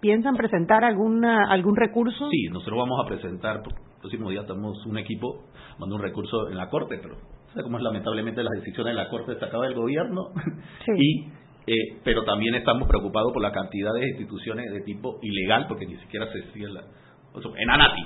[0.00, 2.28] piensan presentar alguna algún recurso?
[2.30, 5.44] Sí, nosotros vamos a presentar, el próximo día estamos un equipo,
[5.78, 7.16] mando un recurso en la Corte, pero
[7.52, 10.28] sé cómo es lamentablemente las decisiones de la Corte sacadas del gobierno.
[10.86, 10.92] Sí.
[10.96, 15.84] y eh, pero también estamos preocupados por la cantidad de instituciones de tipo ilegal, porque
[15.84, 16.80] ni siquiera se sigue la...
[16.80, 18.02] En ANATI,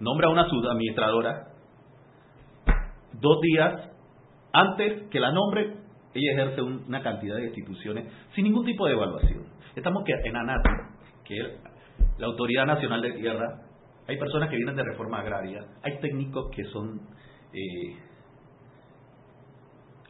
[0.00, 1.57] nombra a una subadministradora
[3.20, 3.90] dos días
[4.52, 5.74] antes que la nombre,
[6.14, 9.44] ella ejerce una cantidad de instituciones sin ningún tipo de evaluación.
[9.76, 10.70] Estamos en ANATI,
[11.24, 11.48] que es
[12.18, 13.62] la Autoridad Nacional de Tierra,
[14.08, 17.00] hay personas que vienen de reforma agraria, hay técnicos que son
[17.52, 17.96] eh,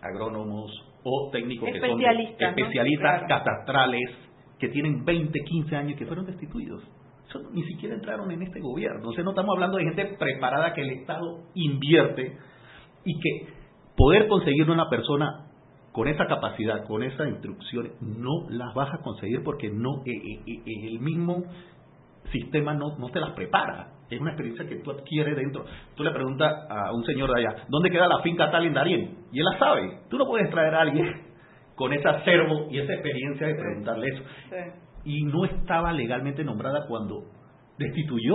[0.00, 0.70] agrónomos
[1.02, 2.00] o técnicos que son
[2.38, 4.10] especialistas catastrales,
[4.58, 6.82] que tienen 20, 15 años y que fueron destituidos
[7.28, 8.98] Eso ni siquiera entraron en este gobierno.
[8.98, 12.36] Entonces no estamos hablando de gente preparada que el Estado invierte
[13.04, 13.48] y que
[13.96, 15.48] poder conseguir una persona
[15.92, 20.40] con esa capacidad, con esa instrucción, no las vas a conseguir porque no eh, eh,
[20.46, 21.42] eh, el mismo
[22.30, 23.92] sistema no, no te las prepara.
[24.10, 25.64] Es una experiencia que tú adquieres dentro.
[25.96, 29.16] Tú le preguntas a un señor de allá, ¿dónde queda la finca tal en Darien?
[29.32, 30.00] Y él la sabe.
[30.08, 31.04] Tú no puedes traer a alguien
[31.74, 34.22] con ese acervo y esa experiencia de preguntarle eso.
[35.04, 37.24] Y no estaba legalmente nombrada cuando
[37.78, 38.34] destituyó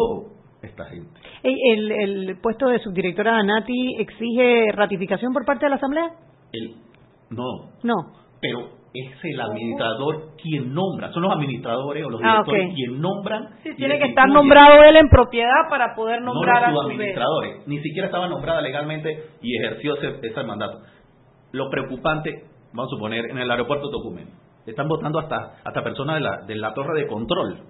[0.63, 1.19] esta gente.
[1.43, 6.09] ¿El, el, puesto de subdirectora de ANATI exige ratificación por parte de la Asamblea?
[6.51, 6.75] El,
[7.29, 7.71] no.
[7.83, 7.95] No.
[8.41, 13.49] Pero es el administrador quien nombra, son los administradores o los ah, directores quien nombran.
[13.63, 17.67] Sí, tiene que estar nombrado él en propiedad para poder nombrar no a sus administradores,
[17.67, 20.79] ni siquiera estaba nombrada legalmente y ejerció ese, ese mandato.
[21.53, 24.29] Lo preocupante, vamos a suponer, en el aeropuerto Tocumen,
[24.67, 27.61] están votando hasta hasta personas de la, de la torre de control.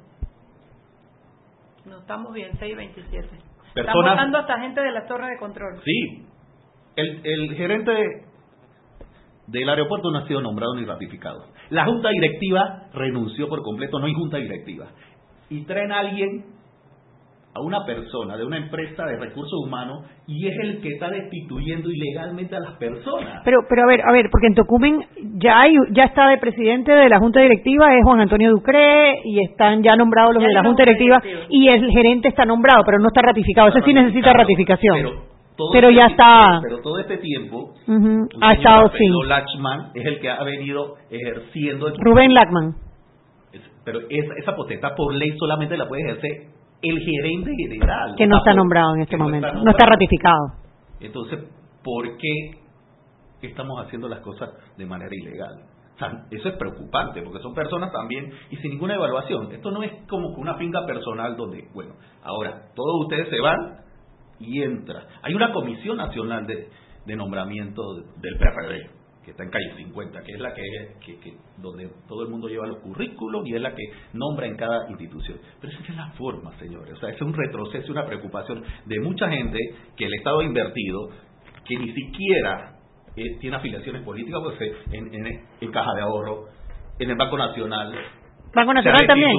[1.85, 3.27] No, estamos bien, 627.
[3.75, 5.81] Están votando hasta gente de la torre de control.
[5.83, 6.25] Sí,
[6.95, 8.25] el, el gerente
[9.47, 11.47] del aeropuerto no ha sido nombrado ni ratificado.
[11.69, 14.87] La junta directiva renunció por completo, no hay junta directiva.
[15.49, 16.45] Y traen a alguien,
[17.55, 21.89] a una persona de una empresa de recursos humanos, y es el que está destituyendo
[21.91, 23.41] ilegalmente a las personas.
[23.45, 24.99] Pero, pero a ver, a ver, porque en Tocumen
[25.35, 29.43] ya hay, ya está de presidente de la junta directiva, es Juan Antonio Ducré, y
[29.43, 33.07] están ya nombrados los de la junta directiva, y el gerente está nombrado, pero no
[33.07, 33.69] está ratificado.
[33.69, 35.33] Ese sí necesita ratificación
[35.71, 36.59] pero este ya está.
[36.61, 37.73] Pero todo este tiempo,
[38.41, 39.05] ha estado sí.
[39.27, 41.93] Lachman es el que ha venido ejerciendo.
[41.99, 42.75] Rubén Lachman.
[43.85, 48.13] pero esa, esa potestad por ley solamente la puede ejercer el gerente general.
[48.17, 50.53] Que no está nombrado en este momento, no está, ratificado.
[50.99, 51.39] Entonces,
[51.83, 55.63] ¿por qué estamos haciendo las cosas de manera ilegal?
[55.95, 59.51] O sea, eso es preocupante, porque son personas también y sin ninguna evaluación.
[59.51, 61.93] Esto no es como que una finca personal donde, bueno,
[62.23, 63.77] ahora todos ustedes se van
[64.39, 65.05] y entra.
[65.21, 66.67] Hay una comisión nacional de,
[67.05, 67.81] de nombramiento
[68.17, 68.89] del PRD,
[69.23, 70.63] que está en calle 50, que es la que,
[71.05, 73.83] que, donde todo el mundo lleva los currículos y es la que
[74.13, 75.39] nombra en cada institución.
[75.59, 76.93] Pero esa es la forma, señores.
[76.93, 79.57] O sea, es un retroceso, una preocupación de mucha gente
[79.95, 81.09] que el Estado ha invertido,
[81.65, 82.79] que ni siquiera
[83.15, 84.59] eh, tiene afiliaciones políticas, pues
[84.91, 86.45] en, en, en Caja de Ahorro,
[86.99, 87.93] en el Banco Nacional.
[88.53, 89.29] Banco Nacional también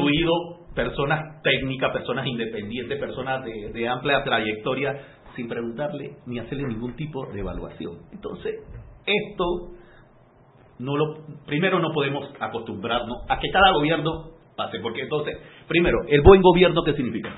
[0.74, 4.94] personas técnicas, personas independientes, personas de, amplia trayectoria,
[5.36, 7.98] sin preguntarle ni hacerle ningún tipo de evaluación.
[8.12, 8.54] Entonces,
[9.06, 9.70] esto
[10.78, 15.36] no lo primero no podemos acostumbrarnos a que cada gobierno pase, porque entonces,
[15.68, 17.30] primero, el buen gobierno, ¿qué significa?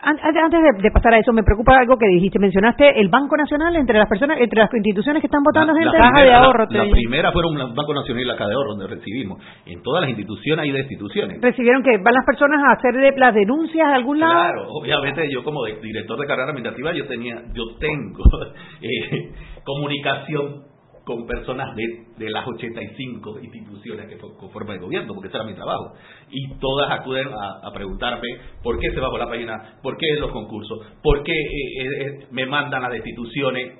[0.00, 3.98] Antes de, pasar a eso, me preocupa algo que dijiste, mencionaste el Banco Nacional entre
[3.98, 6.66] las personas, entre las instituciones que están votando la, gente la caja de ahorro.
[6.70, 9.42] La, primera fueron el Banco Nacional y la caja de ahorro, donde recibimos.
[9.64, 11.40] En todas las instituciones hay de instituciones.
[11.40, 14.34] ¿Recibieron que van las personas a hacer las denuncias de algún lado?
[14.34, 18.24] Claro, obviamente yo como director de carrera administrativa, yo tenía, yo tengo
[18.82, 19.32] eh,
[19.64, 20.75] comunicación
[21.06, 25.54] con personas de, de las 85 instituciones que conforman el gobierno, porque ese era mi
[25.54, 25.92] trabajo.
[26.28, 28.26] Y todas acuden a, preguntarme
[28.60, 31.44] por qué se bajó la página, por qué los concursos, por qué eh,
[31.78, 33.78] eh, eh, me mandan a las instituciones.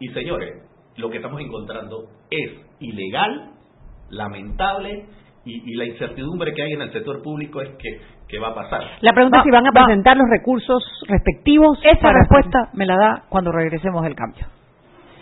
[0.00, 0.50] Y señores,
[0.96, 3.52] lo que estamos encontrando es ilegal,
[4.10, 5.06] lamentable,
[5.46, 8.82] y, la incertidumbre que hay en el sector público es que, que va a pasar.
[9.00, 11.78] La pregunta es si van a presentar los recursos respectivos.
[11.82, 14.59] Esa respuesta me la da cuando regresemos del cambio.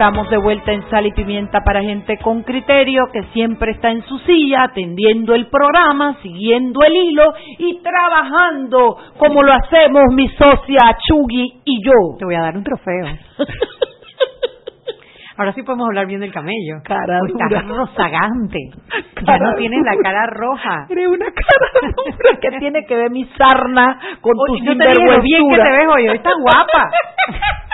[0.00, 4.02] Estamos de vuelta en Sal y Pimienta para gente con criterio que siempre está en
[4.04, 10.96] su silla atendiendo el programa, siguiendo el hilo y trabajando como lo hacemos mi socia
[11.06, 12.16] Chugi y yo.
[12.18, 13.08] Te voy a dar un trofeo.
[15.36, 16.80] Ahora sí podemos hablar bien del camello.
[16.82, 17.60] Cara dura.
[17.60, 18.58] rozagante.
[19.22, 20.86] Ya no tienes la cara roja.
[20.88, 24.86] Eres una cara dura que tiene que ver mi sarna con tu yo te
[25.20, 26.08] bien que te ves hoy.
[26.08, 26.88] Hoy estás guapa.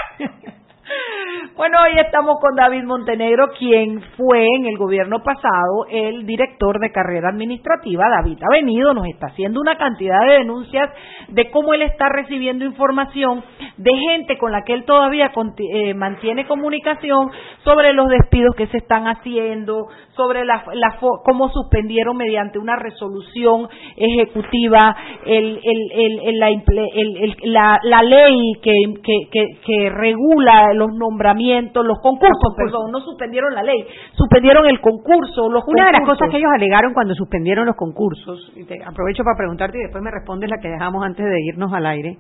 [1.57, 6.93] Bueno, hoy estamos con David Montenegro, quien fue en el gobierno pasado el director de
[6.93, 8.11] carrera administrativa.
[8.11, 10.91] David ha venido, nos está haciendo una cantidad de denuncias
[11.29, 13.43] de cómo él está recibiendo información
[13.79, 15.33] de gente con la que él todavía
[15.73, 17.31] eh, mantiene comunicación
[17.65, 23.67] sobre los despidos que se están haciendo, sobre la, la cómo suspendieron mediante una resolución
[23.97, 31.99] ejecutiva el, el- el- la- la ley que, que, que, que regula los nombramientos, los
[32.01, 36.39] concursos, perdón, no suspendieron la ley, suspendieron el concurso, los Una de las cosas que
[36.39, 40.51] ellos alegaron cuando suspendieron los concursos, y te aprovecho para preguntarte y después me respondes
[40.51, 42.19] la que dejamos antes de irnos al aire,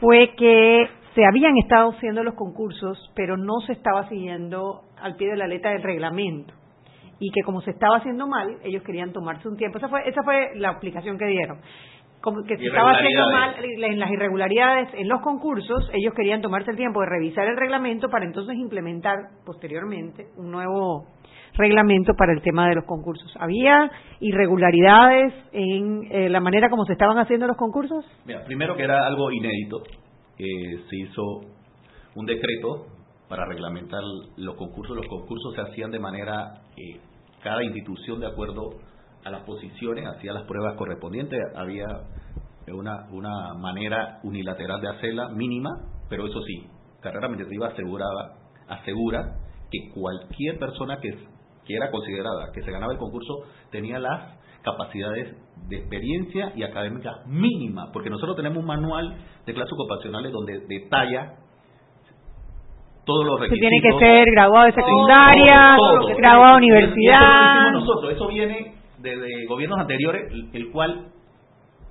[0.00, 5.30] fue que se habían estado haciendo los concursos, pero no se estaba siguiendo al pie
[5.30, 6.52] de la letra del reglamento.
[7.18, 9.78] Y que como se estaba haciendo mal, ellos querían tomarse un tiempo.
[9.78, 11.60] Esa fue, esa fue la explicación que dieron.
[12.26, 16.72] Como que se estaba haciendo mal en las irregularidades en los concursos, ellos querían tomarse
[16.72, 21.06] el tiempo de revisar el reglamento para entonces implementar posteriormente un nuevo
[21.54, 23.32] reglamento para el tema de los concursos.
[23.38, 28.04] ¿Había irregularidades en eh, la manera como se estaban haciendo los concursos?
[28.24, 29.84] Mira, primero que era algo inédito,
[30.36, 31.22] eh, se hizo
[32.16, 32.86] un decreto
[33.28, 34.02] para reglamentar
[34.36, 34.96] los concursos.
[34.96, 36.98] Los concursos se hacían de manera, eh,
[37.44, 38.70] cada institución de acuerdo
[39.26, 41.86] a las posiciones, hacía las pruebas correspondientes, había
[42.68, 45.70] una, una manera unilateral de hacerla mínima,
[46.08, 46.66] pero eso sí,
[47.00, 48.34] carrera administrativa aseguraba,
[48.68, 49.34] asegura
[49.70, 51.10] que cualquier persona que,
[51.64, 53.34] que era considerada, que se ganaba el concurso,
[53.70, 55.36] tenía las capacidades
[55.68, 61.34] de experiencia y académicas mínimas, porque nosotros tenemos un manual de clases ocupacionales donde detalla
[63.04, 63.70] todos los Se requisitos.
[63.70, 66.16] tiene que ser graduado de secundaria, Todo, todo.
[66.16, 67.66] graduado de Y eso lo universidad.
[67.66, 68.74] hicimos nosotros, eso viene
[69.14, 71.12] de, gobiernos anteriores, el, el cual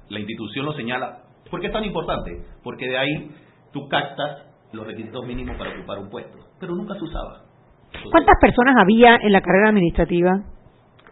[0.09, 1.23] la institución lo señala.
[1.49, 2.43] ¿Por qué es tan importante?
[2.63, 3.31] Porque de ahí
[3.71, 7.41] tú captas los requisitos mínimos para ocupar un puesto, pero nunca se usaba.
[8.11, 10.43] ¿Cuántas personas había en la carrera administrativa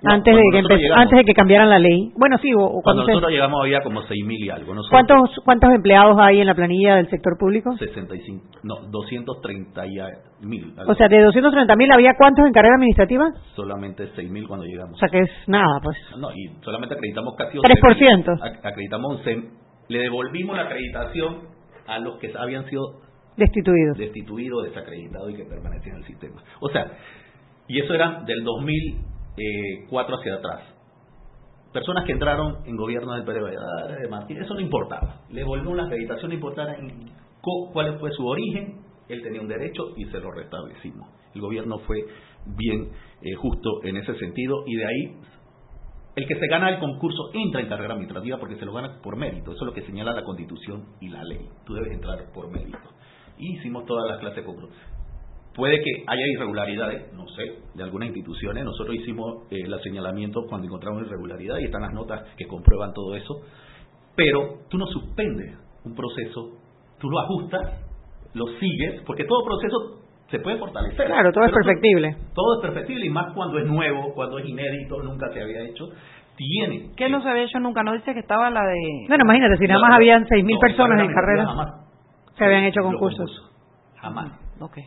[0.04, 1.02] No, antes de que llegamos.
[1.04, 2.12] antes de que cambiaran la ley?
[2.18, 4.74] Bueno, sí, o, o Cuando nosotros llegamos había como 6.000 y algo.
[4.76, 7.76] Nosotros, ¿cuántos cuántos empleados hay en la planilla del sector público?
[7.78, 10.08] 65, no, 230 y a-
[10.42, 10.74] mil.
[10.78, 13.26] algo O sea, de 230 mil había cuántos en carrera administrativa?
[13.56, 14.96] solamente 6.000 cuando llegamos.
[14.96, 15.96] O sea, que es nada, pues.
[16.20, 18.26] No, y solamente acreditamos casi 3%.
[18.42, 19.44] Ac- Acreditamos 11.
[19.88, 21.48] Le devolvimos la acreditación
[21.88, 22.82] a los que habían sido
[23.38, 23.98] Destituidos.
[23.98, 26.42] Destituidos, desacreditados y que permanecían en el sistema.
[26.60, 26.86] O sea,
[27.68, 28.44] y eso era del
[29.36, 30.62] 2004 hacia atrás.
[31.72, 35.22] Personas que entraron en gobierno del Pérez Valladares, de Martín, eso no importaba.
[35.30, 36.76] Le volvió la acreditación, no importaba
[37.42, 41.10] cuál fue su origen, él tenía un derecho y se lo restablecimos.
[41.34, 42.06] El gobierno fue
[42.46, 45.18] bien eh, justo en ese sentido y de ahí
[46.16, 49.18] el que se gana el concurso entra en carrera administrativa porque se lo gana por
[49.18, 49.52] mérito.
[49.52, 51.50] Eso es lo que señala la Constitución y la ley.
[51.66, 52.78] Tú debes entrar por mérito.
[53.38, 54.76] Y hicimos todas las clases de concurso.
[55.56, 58.66] Puede que haya irregularidades, no sé, de algunas instituciones.
[58.66, 63.16] Nosotros hicimos eh, el señalamiento cuando encontramos irregularidad y están las notas que comprueban todo
[63.16, 63.42] eso.
[64.16, 66.58] Pero tú no suspendes un proceso,
[67.00, 67.62] tú lo ajustas,
[68.34, 71.06] lo sigues, porque todo proceso se puede fortalecer.
[71.06, 72.18] Claro, todo es perfectible.
[72.34, 75.90] todo es perfectible y más cuando es nuevo, cuando es inédito, nunca se había hecho.
[76.36, 76.90] Tiene.
[76.98, 77.84] ¿Qué no se había hecho nunca?
[77.84, 79.06] ¿No dice que estaba la de...?
[79.08, 81.46] Bueno, imagínate, si nada más habían 6.000 personas en carrera,
[82.36, 83.52] se habían hecho concursos.
[83.98, 84.32] Jamás.
[84.60, 84.80] Ok.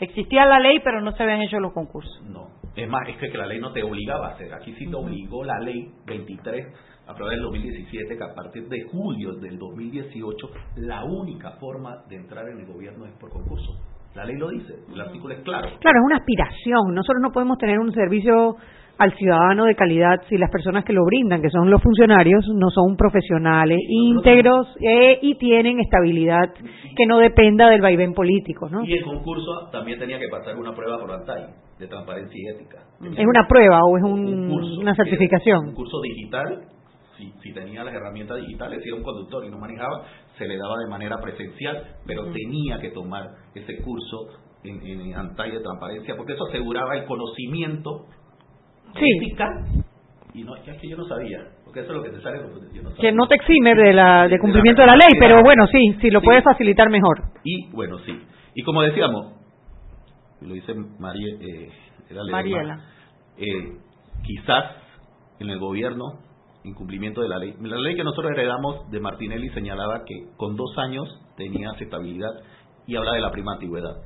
[0.00, 2.22] Existía la ley, pero no se habían hecho los concursos.
[2.24, 2.48] No.
[2.74, 4.52] Es más, es que, la ley no te obligaba a hacer.
[4.54, 6.66] Aquí sí te obligó la ley 23
[7.06, 12.16] aprobada en el 2017 que a partir de julio del 2018 la única forma de
[12.16, 13.76] entrar en el gobierno es por concurso.
[14.14, 15.68] La ley lo dice, el artículo es claro.
[15.80, 16.94] Claro, es una aspiración.
[16.94, 18.56] Nosotros no podemos tener un servicio
[19.00, 22.68] al ciudadano de calidad si las personas que lo brindan, que son los funcionarios, no
[22.68, 26.52] son profesionales íntegros eh, y tienen estabilidad
[26.94, 28.84] que no dependa del vaivén político, ¿no?
[28.84, 31.46] Y el concurso también tenía que pasar una prueba por ANTAI
[31.78, 32.78] de transparencia y ética.
[33.00, 35.68] ¿Es una prueba o es una certificación?
[35.68, 36.60] Un curso digital
[37.42, 40.04] si, tenía las herramientas digitales, si era un conductor y no manejaba,
[40.38, 44.28] se le daba de manera presencial, pero tenía que tomar ese curso
[44.62, 48.06] en, en ANTAI de transparencia, porque eso aseguraba el conocimiento.
[48.94, 49.46] Ética.
[50.32, 52.38] Y no, es que yo no sabía, porque eso es lo que te sale.
[52.72, 55.66] Yo no que no te exime de, la, de cumplimiento de la, ley, pero bueno,
[55.66, 57.20] sí, sí lo puedes facilitar mejor.
[57.42, 58.16] Y bueno, sí.
[58.54, 59.34] Y como decíamos,
[60.40, 61.68] lo dice María, eh,
[62.30, 62.84] Mariela,
[63.36, 63.76] eh,
[64.22, 64.76] quizás
[65.40, 66.20] en el gobierno
[66.64, 67.54] incumplimiento de la ley.
[67.60, 72.30] La ley que nosotros heredamos de Martinelli señalaba que con dos años tenía aceptabilidad
[72.86, 73.96] y habla de la prima antigüedad.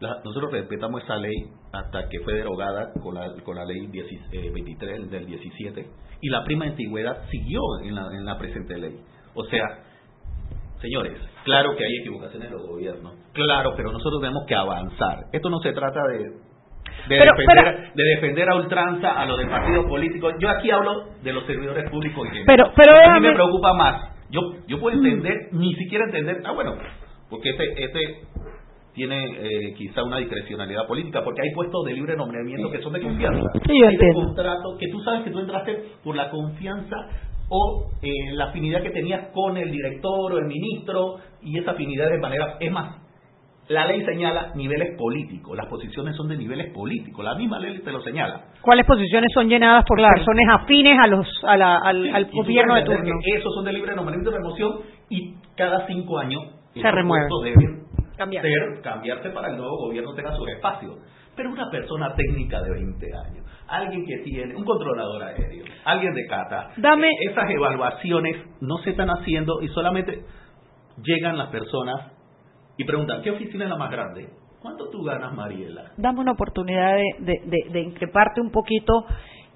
[0.00, 1.34] Nosotros respetamos esa ley
[1.72, 5.86] hasta que fue derogada con la, con la ley 23 eh, del 17
[6.22, 8.96] y la prima antigüedad siguió en la, en la presente ley.
[9.34, 9.64] O sea,
[10.80, 15.26] señores, claro que hay equivocaciones en los gobiernos, claro, pero nosotros tenemos que avanzar.
[15.32, 16.50] Esto no se trata de
[17.08, 20.30] de, defender, de defender a ultranza a los del partido político.
[20.38, 22.28] Yo aquí hablo de los servidores públicos.
[22.32, 24.10] Y pero, pero a mí me preocupa más.
[24.30, 26.76] Yo, yo puedo entender, ni siquiera entender, ah, bueno,
[27.28, 28.22] porque este, este
[28.94, 33.00] tiene eh, quizá una discrecionalidad política, porque hay puestos de libre nombramiento que son de
[33.00, 33.46] confianza.
[33.68, 36.96] hay contratos que tú sabes que tú entraste por la confianza
[37.48, 42.08] o eh, la afinidad que tenías con el director o el ministro y esa afinidad
[42.08, 42.96] de manera, es más,
[43.68, 47.92] la ley señala niveles políticos, las posiciones son de niveles políticos, la misma ley te
[47.92, 48.46] lo señala.
[48.62, 53.14] ¿Cuáles posiciones son llenadas por las personas afines a los, al, al gobierno de turno?
[53.36, 54.72] esos son de libre nombramiento de remoción
[55.08, 56.42] y cada cinco años
[56.74, 57.28] se remueven.
[57.44, 57.79] deben
[58.28, 60.98] Ser, cambiarse para el nuevo gobierno tenga sus espacios.
[61.36, 66.26] Pero una persona técnica de 20 años, alguien que tiene un controlador aéreo, alguien de
[66.26, 67.08] cata, Dame.
[67.20, 70.24] esas evaluaciones no se están haciendo y solamente
[71.02, 72.12] llegan las personas
[72.76, 74.28] y preguntan, ¿qué oficina es la más grande?
[74.60, 75.92] ¿Cuánto tú ganas, Mariela?
[75.96, 79.06] Dame una oportunidad de, de, de, increparte un poquito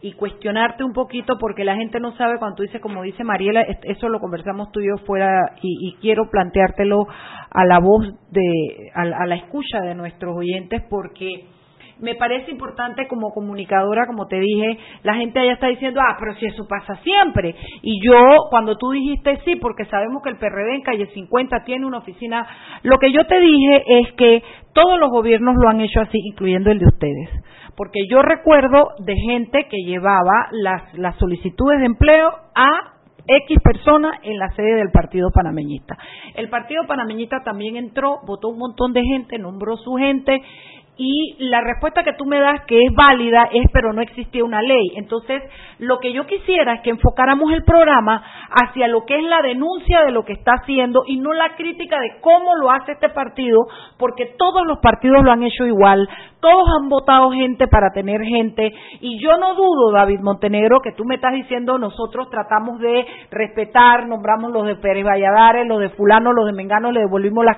[0.04, 3.62] y cuestionarte un poquito porque la gente no sabe cuando tú dices, como dice Mariela,
[3.62, 7.06] eso lo conversamos tú y yo fuera y, y quiero planteártelo
[7.50, 11.46] a la voz de, a la escucha de nuestros oyentes porque
[12.00, 16.34] me parece importante como comunicadora, como te dije, la gente allá está diciendo, ah, pero
[16.34, 17.54] si eso pasa siempre.
[17.80, 18.18] Y yo,
[18.50, 22.46] cuando tú dijiste sí, porque sabemos que el PRD en calle 50 tiene una oficina,
[22.82, 24.42] lo que yo te dije es que
[24.74, 27.30] todos los gobiernos lo han hecho así, incluyendo el de ustedes.
[27.76, 32.94] Porque yo recuerdo de gente que llevaba las, las solicitudes de empleo a
[33.26, 35.96] X personas en la sede del Partido Panameñista.
[36.34, 40.42] El Partido Panameñista también entró, votó un montón de gente, nombró su gente
[40.96, 44.62] y la respuesta que tú me das que es válida es pero no existía una
[44.62, 44.92] ley.
[44.96, 45.42] Entonces,
[45.78, 50.02] lo que yo quisiera es que enfocáramos el programa hacia lo que es la denuncia
[50.02, 53.66] de lo que está haciendo y no la crítica de cómo lo hace este partido,
[53.98, 56.08] porque todos los partidos lo han hecho igual,
[56.44, 58.70] todos han votado gente para tener gente.
[59.00, 64.06] Y yo no dudo, David Montenegro, que tú me estás diciendo nosotros tratamos de respetar,
[64.06, 67.56] nombramos los de Pérez Valladares, los de fulano, los de Mengano, le devolvimos las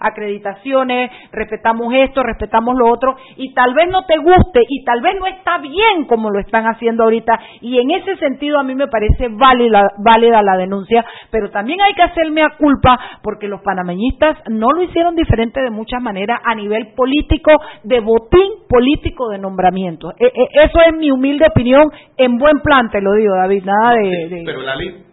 [0.00, 3.16] acreditaciones, respetamos esto, respetamos lo otro.
[3.36, 6.64] Y tal vez no te guste y tal vez no está bien como lo están
[6.64, 7.38] haciendo ahorita.
[7.60, 11.92] Y en ese sentido a mí me parece válida, válida la denuncia, pero también hay
[11.92, 16.54] que hacerme a culpa porque los panameñistas no lo hicieron diferente de muchas maneras a
[16.54, 17.52] nivel político,
[17.84, 20.12] de botín político de nombramiento.
[20.18, 23.94] E, e, eso es mi humilde opinión, en buen plan te lo digo, David, nada
[23.94, 24.42] de...
[24.44, 25.04] Pero la ley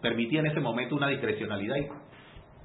[0.00, 1.76] permitía en ese momento una discrecionalidad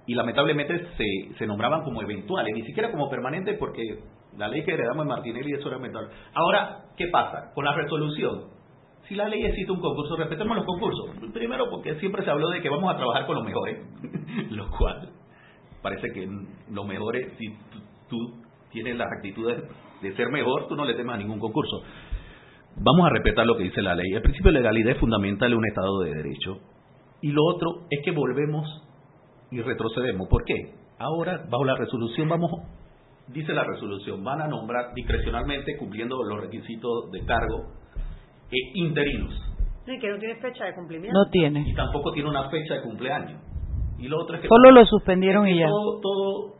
[0.07, 3.99] y, lamentablemente se, se nombraban como eventuales, ni siquiera como permanentes porque
[4.37, 6.09] la ley que heredamos en Martinelli eso era eventual.
[6.33, 7.51] Ahora, ¿qué pasa?
[7.53, 8.55] Con la resolución,
[9.07, 11.09] si la ley existe un concurso, respetemos los concursos.
[11.33, 13.79] Primero porque siempre se habló de que vamos a trabajar con los mejores,
[14.51, 15.09] lo cual
[15.81, 16.27] parece que
[16.71, 17.45] los mejores, si
[18.09, 18.17] tú,
[18.75, 19.63] tienes las actitudes
[20.01, 21.81] de ser mejor, tú no le temas a ningún concurso.
[22.75, 24.11] Vamos a respetar lo que dice la ley.
[24.13, 26.59] El principio de legalidad es fundamental en un Estado de Derecho.
[27.21, 28.67] Y lo otro es que volvemos
[29.49, 30.27] y retrocedemos.
[30.27, 30.73] ¿Por qué?
[30.99, 32.51] Ahora, bajo la resolución, vamos,
[33.29, 37.71] dice la resolución, van a nombrar discrecionalmente, cumpliendo los requisitos de cargo,
[38.51, 39.33] e interinos.
[39.85, 41.17] Sí, que no tiene fecha de cumplimiento.
[41.17, 41.63] No tiene.
[41.65, 43.41] Y tampoco tiene una fecha de cumpleaños.
[43.99, 44.47] Y lo otro es que...
[44.47, 45.67] Solo lo suspendieron y ya.
[45.67, 46.55] Todo, todo,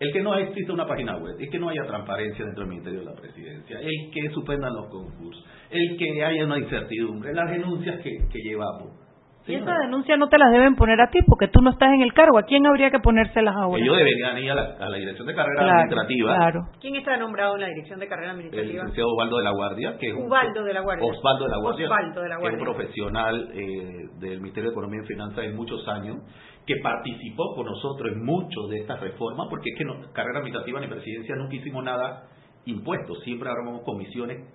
[0.00, 3.00] el que no existe una página web, el que no haya transparencia dentro del Ministerio
[3.00, 8.00] de la Presidencia, el que suspendan los concursos, el que haya una incertidumbre, las denuncias
[8.00, 8.98] que, que llevamos
[9.46, 12.02] y esa denuncia no te las deben poner a ti porque tú no estás en
[12.02, 12.38] el cargo.
[12.38, 13.82] ¿A quién habría que ponérselas ahora?
[13.82, 16.36] Ellos deberían ir a la, Dirección de Carrera Administrativa.
[16.36, 16.60] Claro.
[16.80, 18.70] ¿Quién está nombrado en la Dirección de Carrera Administrativa?
[18.70, 19.96] El licenciado Osvaldo de la Guardia.
[19.98, 21.06] Que es Osvaldo de la Guardia.
[21.06, 21.86] Osvaldo de la Guardia.
[21.86, 22.58] Osvaldo de la Guardia.
[22.58, 26.18] Que es un profesional eh, del Ministerio de Economía y Finanzas en muchos años
[26.66, 30.80] que participó con nosotros en muchos de estas reformas porque es que no, carrera administrativa
[30.80, 32.28] ni presidencia nunca hicimos nada
[32.66, 33.18] impuestos.
[33.24, 34.46] Siempre armamos comisiones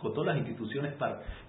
[0.00, 0.94] con todas las instituciones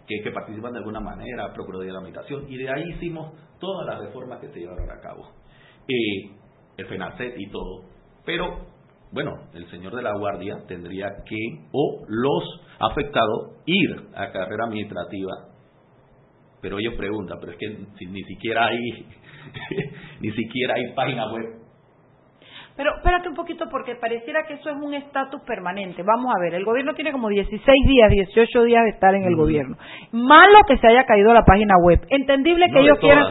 [0.07, 3.87] que, que, participan de alguna manera, Procuraduría de la Meditación, y de ahí hicimos todas
[3.87, 5.31] las reformas que se llevaron a cabo.
[5.87, 6.31] Eh,
[6.77, 7.83] el FENACET y todo.
[8.25, 8.67] Pero,
[9.11, 15.31] bueno, el señor de la Guardia tendría que, o los afectados, ir a carrera administrativa.
[16.61, 19.07] Pero ellos preguntan, pero es que ni siquiera hay,
[20.19, 21.60] ni siquiera hay página web
[22.75, 26.03] pero espérate un poquito porque pareciera que eso es un estatus permanente.
[26.03, 29.35] Vamos a ver, el gobierno tiene como 16 días, 18 días de estar en el
[29.35, 29.75] gobierno.
[30.11, 31.99] Malo que se haya caído la página web.
[32.09, 33.25] Entendible que ellos quieran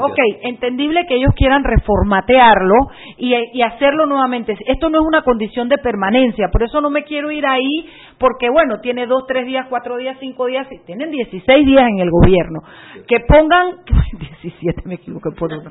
[0.00, 2.74] Ok, entendible que ellos quieran reformatearlo
[3.16, 4.56] y, y hacerlo nuevamente.
[4.66, 7.86] Esto no es una condición de permanencia, por eso no me quiero ir ahí
[8.18, 12.10] porque bueno, tiene dos, tres días, cuatro días, cinco días, tienen 16 días en el
[12.10, 12.60] gobierno.
[13.06, 13.76] Que pongan
[14.18, 15.70] 17 me equivoqué por uno.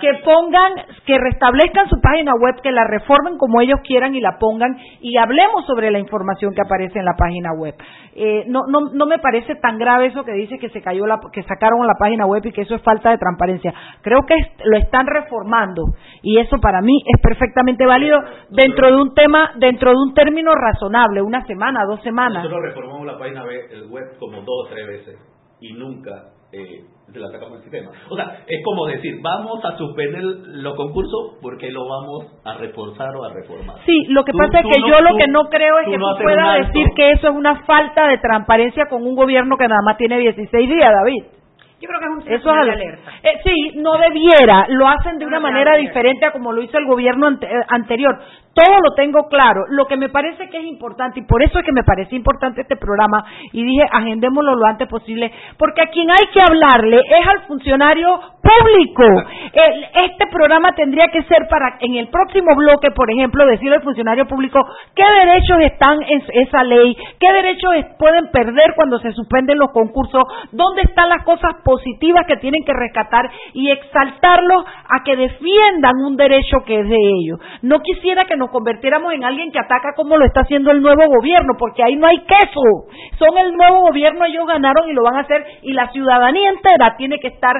[0.00, 0.72] Que pongan
[1.06, 5.16] que restablezcan su página web que la reformen como ellos quieran y la pongan y
[5.16, 7.74] hablemos sobre la información que aparece en la página web.
[8.14, 11.20] Eh, no, no, no me parece tan grave eso que dice que se cayó la,
[11.32, 13.74] que sacaron la página web y que eso es falta de transparencia.
[14.02, 14.34] Creo que
[14.64, 15.82] lo están reformando
[16.22, 18.18] y eso para mí es perfectamente válido
[18.50, 22.44] dentro de un tema, dentro de un término razonable, una semana, dos semanas.
[22.44, 25.18] Nosotros reformamos la página web como dos o tres veces
[25.60, 27.90] y nunca eh, se la sacamos del sistema.
[28.08, 33.14] O sea, es como decir, vamos a suspender los concursos porque lo vamos a reforzar
[33.16, 33.76] o a reformar.
[33.86, 36.66] Sí, lo que pasa es que yo lo que no creo es que tú puedas
[36.66, 40.18] decir que eso es una falta de transparencia con un gobierno que nada más tiene
[40.18, 41.43] 16 días, David.
[41.84, 43.10] Yo creo que es un Eso es de alerta.
[43.22, 44.64] Eh, sí, no debiera.
[44.68, 48.18] Lo hacen de una manera diferente a como lo hizo el gobierno eh, anterior.
[48.54, 49.64] Todo lo tengo claro.
[49.68, 52.62] Lo que me parece que es importante, y por eso es que me parece importante
[52.62, 57.26] este programa, y dije, agendémoslo lo antes posible, porque a quien hay que hablarle es
[57.26, 59.04] al funcionario público.
[59.52, 64.26] este programa tendría que ser para, en el próximo bloque, por ejemplo, decirle al funcionario
[64.26, 64.60] público
[64.94, 70.22] qué derechos están en esa ley, qué derechos pueden perder cuando se suspenden los concursos,
[70.52, 76.16] dónde están las cosas positivas que tienen que rescatar y exaltarlos a que defiendan un
[76.16, 77.40] derecho que es de ellos.
[77.62, 81.02] No quisiera que nos convirtiéramos en alguien que ataca como lo está haciendo el nuevo
[81.08, 82.86] gobierno, porque ahí no hay queso.
[83.18, 86.96] Son el nuevo gobierno, ellos ganaron y lo van a hacer, y la ciudadanía entera
[86.96, 87.54] tiene que estar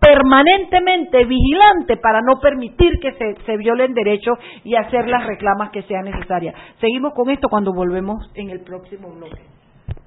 [0.00, 5.82] permanentemente vigilante para no permitir que se, se violen derechos y hacer las reclamas que
[5.82, 6.54] sean necesarias.
[6.80, 9.59] Seguimos con esto cuando volvemos en el próximo bloque.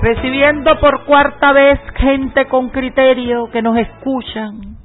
[0.00, 4.76] Recibiendo por cuarta vez gente con criterio que nos escuchan.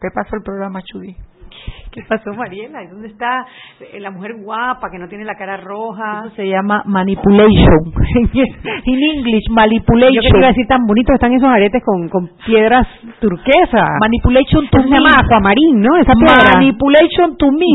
[0.00, 1.14] ¿Qué pasó el programa, Chudi?
[1.92, 2.84] ¿Qué pasó, Mariela?
[2.84, 3.44] ¿Y ¿Dónde está
[3.80, 6.22] eh, la mujer guapa que no tiene la cara roja?
[6.26, 7.90] Eso se llama manipulation.
[8.84, 10.14] In English, manipulation.
[10.14, 12.86] Yo que te iba a decir tan bonito están esos aretes con, con piedras
[13.20, 13.98] turquesas.
[14.00, 14.96] Manipulation to Eso se me.
[14.96, 15.96] llama aquamarín, ¿no?
[15.96, 16.54] Esa piedra.
[16.54, 17.66] Manipulation to me.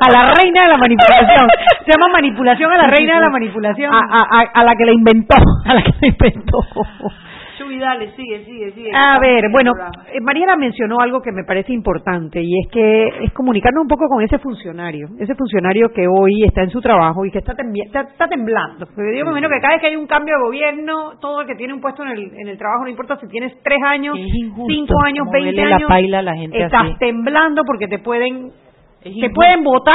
[0.00, 1.48] a la reina de la manipulación.
[1.84, 3.92] Se llama manipulación a la reina de la manipulación.
[3.92, 5.36] A, a, a, a la que la inventó.
[5.66, 6.58] A la que la inventó.
[7.70, 8.90] Chuy, dale, sigue, sigue, sigue.
[8.94, 9.72] A ver, bueno,
[10.12, 14.08] Eh, Mariela mencionó algo que me parece importante y es que es comunicarnos un poco
[14.08, 17.84] con ese funcionario, ese funcionario que hoy está en su trabajo y que está, tembi-
[17.86, 18.86] está, está temblando.
[18.86, 21.46] Porque yo me imagino que cada vez que hay un cambio de gobierno, todo el
[21.46, 24.16] que tiene un puesto en el, en el trabajo, no importa si tienes tres años,
[24.18, 26.94] injusto cinco años, veinte la años, paila a la gente estás así.
[26.98, 28.50] temblando porque te pueden,
[29.02, 29.34] te injusto.
[29.34, 29.94] pueden votar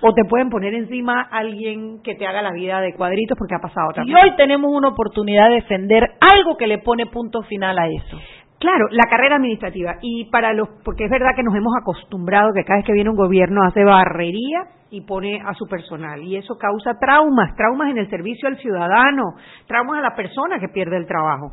[0.00, 3.60] o te pueden poner encima alguien que te haga la vida de cuadritos porque ha
[3.60, 7.78] pasado otra Y hoy tenemos una oportunidad de defender algo que le pone punto final
[7.78, 8.18] a eso.
[8.58, 9.96] Claro, la carrera administrativa.
[10.02, 13.08] Y para los, porque es verdad que nos hemos acostumbrado que cada vez que viene
[13.08, 16.22] un gobierno hace barrería y pone a su personal.
[16.22, 19.34] Y eso causa traumas, traumas en el servicio al ciudadano,
[19.66, 21.52] traumas a la persona que pierde el trabajo.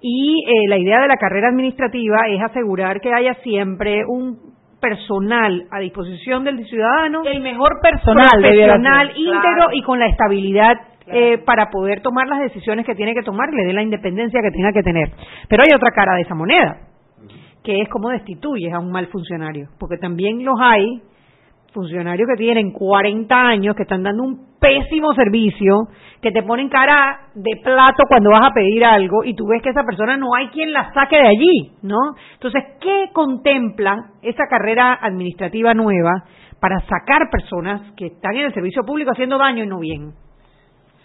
[0.00, 5.66] Y eh, la idea de la carrera administrativa es asegurar que haya siempre un personal
[5.70, 7.22] a disposición del ciudadano.
[7.24, 9.70] El mejor personal profesional, íntegro Claro.
[9.72, 10.74] y con la estabilidad
[11.10, 14.50] eh, para poder tomar las decisiones que tiene que tomar le dé la independencia que
[14.50, 15.10] tenga que tener.
[15.48, 16.80] Pero hay otra cara de esa moneda,
[17.64, 21.00] que es cómo destituyes a un mal funcionario, porque también los hay
[21.72, 25.88] funcionarios que tienen 40 años, que están dando un pésimo servicio,
[26.20, 29.70] que te ponen cara de plato cuando vas a pedir algo y tú ves que
[29.70, 31.98] esa persona no hay quien la saque de allí, ¿no?
[32.34, 36.24] Entonces, ¿qué contempla esa carrera administrativa nueva
[36.60, 40.12] para sacar personas que están en el servicio público haciendo daño y no bien?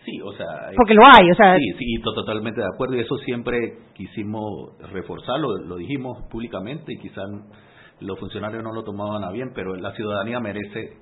[0.05, 0.45] Sí, o sea...
[0.75, 2.95] Porque lo hay, o sea- Sí, sí, to- totalmente de acuerdo.
[2.95, 3.57] Y eso siempre
[3.93, 7.23] quisimos reforzarlo, lo dijimos públicamente y quizás
[8.01, 10.97] los funcionarios no lo tomaban a bien, pero la ciudadanía merece...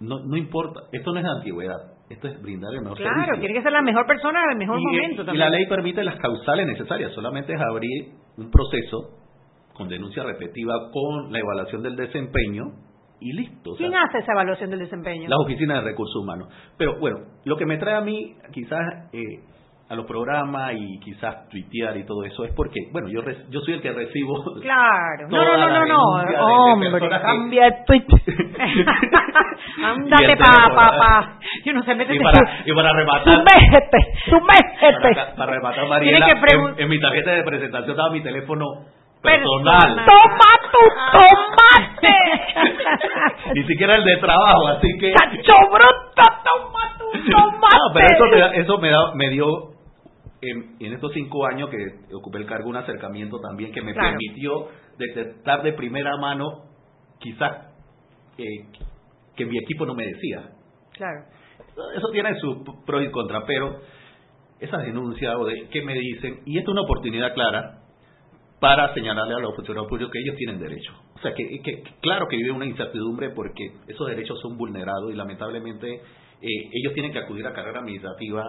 [0.00, 1.74] No, no importa, esto no es antigüedad,
[2.08, 3.40] esto es brindar el mejor Claro, servicio.
[3.40, 5.38] tiene que ser la mejor persona en el mejor y, momento y también.
[5.38, 9.18] la ley permite las causales necesarias, solamente es abrir un proceso
[9.74, 12.64] con denuncia repetitiva, con la evaluación del desempeño
[13.20, 13.72] y listo.
[13.72, 15.28] o sea, ¿Quién hace esa evaluación del desempeño?
[15.28, 16.48] las oficinas de recursos humanos.
[16.76, 18.80] Pero bueno, lo que me trae a mí quizás
[19.12, 19.20] eh,
[19.90, 23.60] a los programas y quizás tuitear y todo eso es porque, bueno, yo re- yo
[23.60, 25.28] soy el que recibo Claro.
[25.30, 26.02] No, no, no, no, no.
[26.74, 28.04] Hombre, que- cambia el tweet.
[29.84, 31.38] Ándate, pa, pa, pa.
[31.64, 35.14] Yo no sé, métete y para, y para rematar Sumérgete, sumérgete.
[35.14, 38.64] para, para rematar Mariela que en, en mi tarjeta de presentación estaba mi teléfono
[39.22, 40.78] personal, Toma tu
[41.18, 42.14] tomate.
[43.54, 47.76] ni siquiera el de trabajo así que Chacho bruto, toma tu tomate.
[47.76, 49.46] no pero eso me, da- eso me, da- me dio
[50.40, 54.10] en, en estos cinco años que ocupé el cargo un acercamiento también que me Claro.
[54.10, 54.68] permitió
[54.98, 56.64] detectar de primera mano
[57.18, 57.66] quizás
[58.38, 58.66] eh,
[59.36, 60.50] que mi equipo no me decía.
[60.92, 61.24] Claro.
[61.96, 63.80] Eso tiene sus pros y contras, pero
[64.60, 67.82] esas denuncias o de qué me dicen, y esta es una oportunidad clara
[68.60, 70.92] para señalarle a los funcionarios públicos que ellos tienen derecho.
[71.14, 71.60] O sea, que
[72.00, 76.00] claro que vive una incertidumbre porque esos derechos son vulnerados y lamentablemente eh,
[76.72, 78.42] ellos tienen que acudir a carrera administrativa.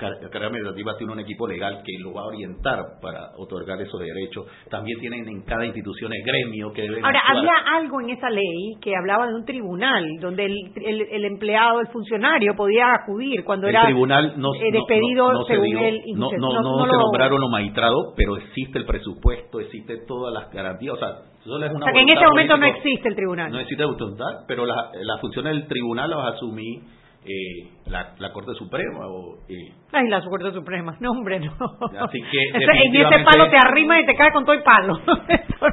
[0.00, 4.00] La carrera administrativa tiene un equipo legal que lo va a orientar para otorgar esos
[4.00, 4.46] derechos.
[4.68, 8.74] También tienen en cada institución el gremio que debe Ahora, había algo en esa ley
[8.80, 13.68] que hablaba de un tribunal donde el, el, el empleado, el funcionario podía acudir cuando
[13.68, 16.00] el era tribunal no, eh, despedido no, no se según dio, él.
[16.16, 20.98] no, no, se nombraron los magistrados, pero existe el presupuesto, existe todas las garantías, o
[20.98, 21.08] sea,
[21.44, 23.52] solo es O una sea, que en ese momento no existe el tribunal.
[23.52, 26.82] No existe voluntad, pero las la funciones del tribunal las asumí
[27.24, 29.06] eh, la, la Corte Suprema.
[29.08, 30.96] O, eh, Ay, la Corte Suprema.
[31.00, 31.52] No, hombre, no.
[32.00, 34.98] así que Ese- en ese palo te arrima y te cae con todo el palo.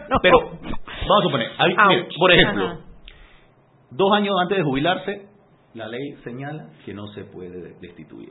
[0.09, 0.17] No.
[0.21, 2.79] Pero vamos a suponer, hay- mire, por ejemplo, Ajá.
[3.91, 5.27] dos años antes de jubilarse,
[5.73, 8.29] la ley señala que no se puede destituir,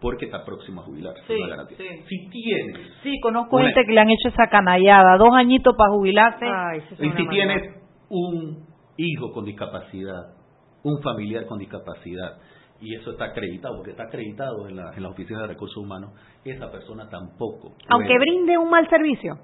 [0.00, 1.22] porque está próximo a jubilarse.
[1.26, 1.34] Sí,
[1.76, 2.04] sí.
[2.08, 5.90] Si tienes Sí, conozco Una- gente que le han hecho esa canallada, dos añitos para
[5.92, 6.46] jubilarse.
[7.00, 7.62] Y si tienes
[8.08, 10.34] un hijo con discapacidad,
[10.84, 12.38] un familiar con discapacidad,
[12.84, 16.10] y eso está acreditado, porque está acreditado en la, en la Oficina de Recursos Humanos,
[16.44, 17.70] esa persona tampoco.
[17.70, 19.38] puede- Aunque brinde un mal servicio.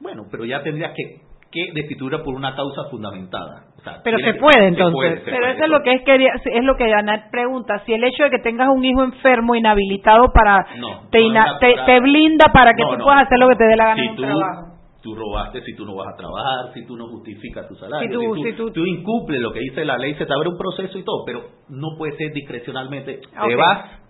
[0.00, 3.64] Bueno, pero ya tendrías que, que destituirla por una causa fundamentada.
[3.78, 4.94] O sea, Pero se que- puede, entonces.
[4.94, 5.52] puede, se Pero puede.
[5.52, 8.30] eso es lo que es quería, es lo que Janet pregunta, si el hecho de
[8.30, 12.72] que tengas un hijo enfermo inhabilitado para No, te, no ina- te, te blinda para
[12.74, 13.04] que No, tú no.
[13.04, 14.75] puedas hacer lo que te dé la gana Si en un tú, trabajo.
[15.06, 18.12] Tú robaste, si tú no vas a trabajar, si tú no justificas tu salario, Si
[18.12, 20.58] tú- si, tú, si tú- incumples lo que dice la ley, se te abre un
[20.58, 23.20] proceso y todo, pero no puede ser discrecionalmente.
[23.20, 24.00] Te vas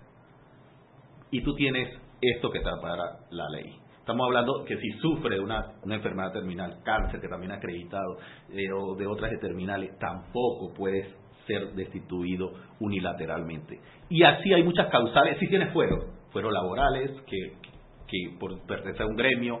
[1.29, 1.89] y tú tienes
[2.21, 3.75] esto que te para la ley.
[3.99, 8.17] Estamos hablando que si sufre de una, una enfermedad terminal, cáncer, que también ha acreditado,
[8.49, 11.13] eh, o de otras de terminales, tampoco puedes
[11.45, 13.79] ser destituido unilateralmente.
[14.09, 15.97] Y así hay muchas causales, si tienes fuero,
[16.31, 17.37] fueros laborales, que,
[18.07, 19.59] que por pertenecer a un gremio,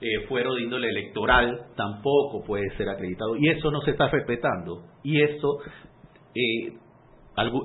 [0.00, 3.36] eh, fuero de índole electoral, tampoco puede ser acreditado.
[3.36, 4.82] Y eso no se está respetando.
[5.02, 5.58] Y eso,
[6.34, 6.72] eh,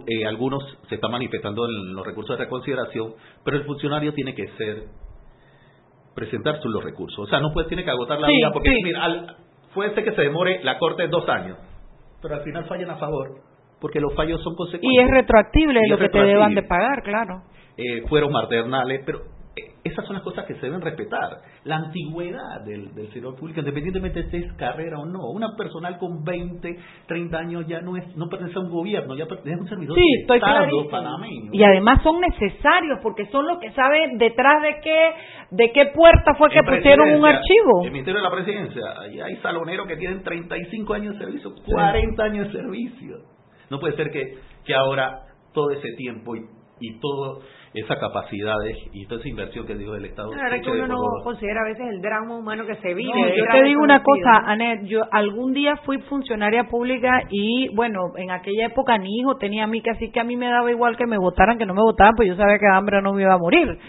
[0.08, 3.14] eh, algunos se están manifestando en los recursos de reconsideración,
[3.44, 4.84] pero el funcionario tiene que ser
[6.16, 7.20] presentar sus los recursos.
[7.20, 8.84] O sea, no puede, tiene que agotar la Sí, vida porque, sí.
[8.84, 9.36] mira, al-
[9.74, 11.58] puede ser que se demore la corte dos años,
[12.22, 13.40] pero al final fallan a favor,
[13.82, 14.90] porque los fallos son consecuentes.
[14.92, 17.42] Y es retroactible Y lo que te deban de pagar, claro.
[17.78, 19.22] Eh, fueron maternales, pero
[19.84, 21.38] esas son las cosas que se deben respetar.
[21.64, 25.30] La antigüedad del, del servidor público, independientemente de si es carrera o no.
[25.30, 26.78] Una personal con 20,
[27.08, 29.96] 30 años ya no es no pertenece a un gobierno, ya pertenece a un servidor
[29.98, 30.90] Sí, estoy Estado clarísimo.
[30.90, 31.50] panameño.
[31.54, 35.14] Y además son necesarios porque son los que saben detrás de qué
[35.52, 37.82] de qué puerta fue que En pusieron un archivo.
[37.82, 41.54] En el Ministerio de la Presidencia, ahí hay saloneros que tienen 35 años de servicio,
[41.66, 43.18] 40 años de servicio.
[43.70, 45.20] No puede ser que, que ahora
[45.54, 46.42] todo ese tiempo y,
[46.80, 47.40] y toda
[47.74, 50.88] esa capacidades y toda esa inversión que dijo el Estado La verdad es que uno
[50.88, 53.12] no considera a veces el drama humano que se vive.
[53.14, 54.44] No, yo te digo una cosa.
[54.46, 59.64] Anet, yo algún día fui funcionaria pública y bueno, en aquella época ni hijo tenía
[59.64, 61.74] a mí, que así que a mí me daba igual que me votaran, que no
[61.74, 63.80] me votaran, pues yo sabía que de hambre no me iba a morir.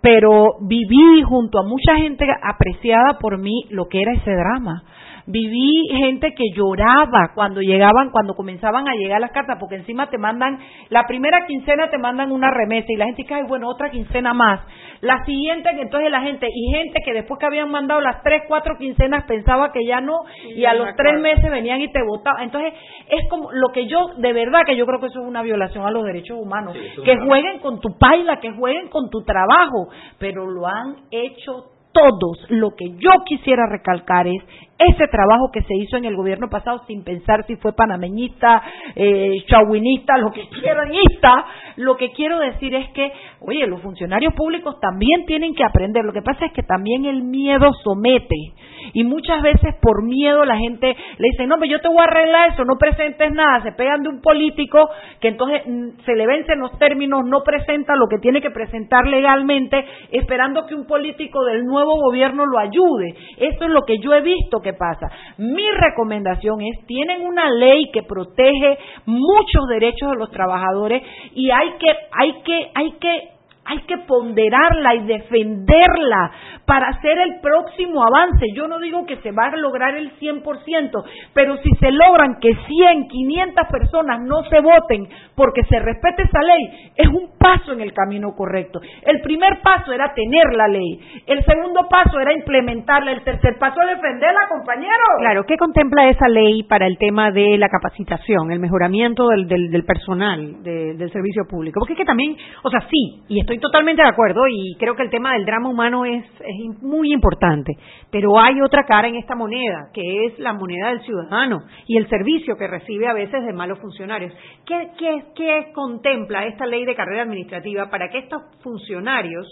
[0.00, 4.84] Pero viví junto a mucha gente apreciada por mí lo que era ese drama.
[5.26, 10.18] Viví gente que lloraba cuando llegaban, cuando comenzaban a llegar las cartas, porque encima te
[10.18, 10.58] mandan,
[10.88, 14.32] la primera quincena te mandan una remesa y la gente dice, ay, bueno, otra quincena
[14.32, 14.60] más.
[15.00, 18.76] La siguiente, entonces la gente, y gente que después que habían mandado las tres, cuatro
[18.78, 20.20] quincenas pensaba que ya no,
[20.54, 22.44] y a los tres meses venían y te votaban.
[22.44, 22.72] Entonces,
[23.08, 25.84] es como lo que yo, de verdad que yo creo que eso es una violación
[25.84, 26.74] a los derechos humanos.
[26.74, 31.72] Sí, que jueguen con tu paila, que jueguen con tu trabajo, pero lo han hecho
[31.92, 32.46] todos.
[32.50, 34.42] Lo que yo quisiera recalcar es
[34.78, 38.62] ese trabajo que se hizo en el gobierno pasado sin pensar si fue panameñista,
[38.94, 41.46] eh, chauvinista, lo que quieranista.
[41.76, 46.04] Lo que quiero decir es que, oye, los funcionarios públicos también tienen que aprender.
[46.04, 48.52] Lo que pasa es que también el miedo somete.
[48.92, 52.04] Y muchas veces por miedo la gente le dice, no, pero yo te voy a
[52.04, 53.62] arreglar eso, no presentes nada.
[53.62, 54.88] Se pegan de un político
[55.20, 59.06] que entonces mm, se le vencen los términos, no presenta lo que tiene que presentar
[59.06, 63.14] legalmente, esperando que un político del nuevo gobierno lo ayude.
[63.38, 65.08] Esto es lo que yo he visto que pasa.
[65.38, 71.02] Mi recomendación es, tienen una ley que protege muchos derechos de los trabajadores
[71.34, 73.35] y hay que, hay que, hay que
[73.66, 76.30] hay que ponderarla y defenderla
[76.66, 78.46] para hacer el próximo avance.
[78.54, 82.54] Yo no digo que se va a lograr el 100%, pero si se logran que
[82.54, 87.80] 100, 500 personas no se voten porque se respete esa ley, es un paso en
[87.80, 88.80] el camino correcto.
[89.02, 93.80] El primer paso era tener la ley, el segundo paso era implementarla, el tercer paso
[93.82, 95.04] es defenderla, compañero.
[95.18, 99.84] Claro, ¿qué contempla esa ley para el tema de la capacitación, el mejoramiento del, del,
[99.84, 101.80] personal del servicio público?
[101.80, 105.02] Porque es que también, o sea, sí, y estoy totalmente de acuerdo y creo que
[105.02, 107.72] el tema del drama humano es, es muy importante,
[108.10, 112.08] pero hay otra cara en esta moneda, que es la moneda del ciudadano y el
[112.08, 114.32] servicio que recibe a veces de malos funcionarios.
[114.64, 119.46] ¿Qué, qué, qué contempla esta ley de carrera administrativa para que estos funcionarios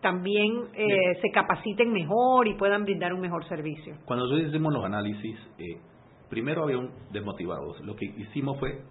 [0.00, 0.86] también eh,
[1.20, 3.96] se capaciten mejor y puedan brindar un mejor servicio?
[4.04, 5.80] Cuando nosotros hicimos los análisis, eh,
[6.28, 7.80] primero había un desmotivados.
[7.84, 8.82] Lo que hicimos fue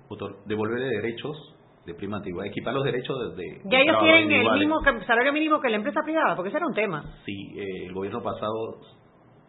[0.45, 1.55] devolverle derechos
[1.89, 3.61] de prima antigua, equipar los derechos de...
[3.65, 6.73] ya ellos tienen el mismo salario mínimo que la empresa privada, porque ese era un
[6.73, 7.03] tema.
[7.25, 8.79] Sí, eh, el gobierno pasado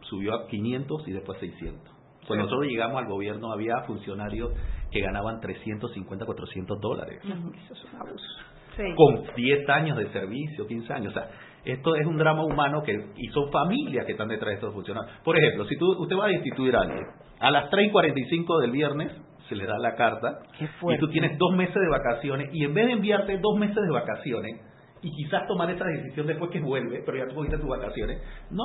[0.01, 2.01] subió a 500 y después 600.
[2.27, 4.51] Cuando nosotros llegamos al gobierno había funcionarios
[4.91, 7.19] que ganaban 350, 400 dólares.
[7.23, 8.95] Eso es un abuso.
[8.95, 11.15] Con 10 años de servicio, 15 años.
[11.15, 11.29] O sea,
[11.65, 15.17] esto es un drama humano que y son familias que están detrás de estos funcionarios.
[15.23, 17.05] Por ejemplo, si tú, usted va a instituir a alguien,
[17.39, 19.11] a las 3.45 del viernes
[19.51, 22.85] se le da la carta y tú tienes dos meses de vacaciones y en vez
[22.85, 24.61] de enviarte dos meses de vacaciones
[25.01, 28.63] y quizás tomar esa decisión después que vuelve, pero ya tú tus vacaciones, no,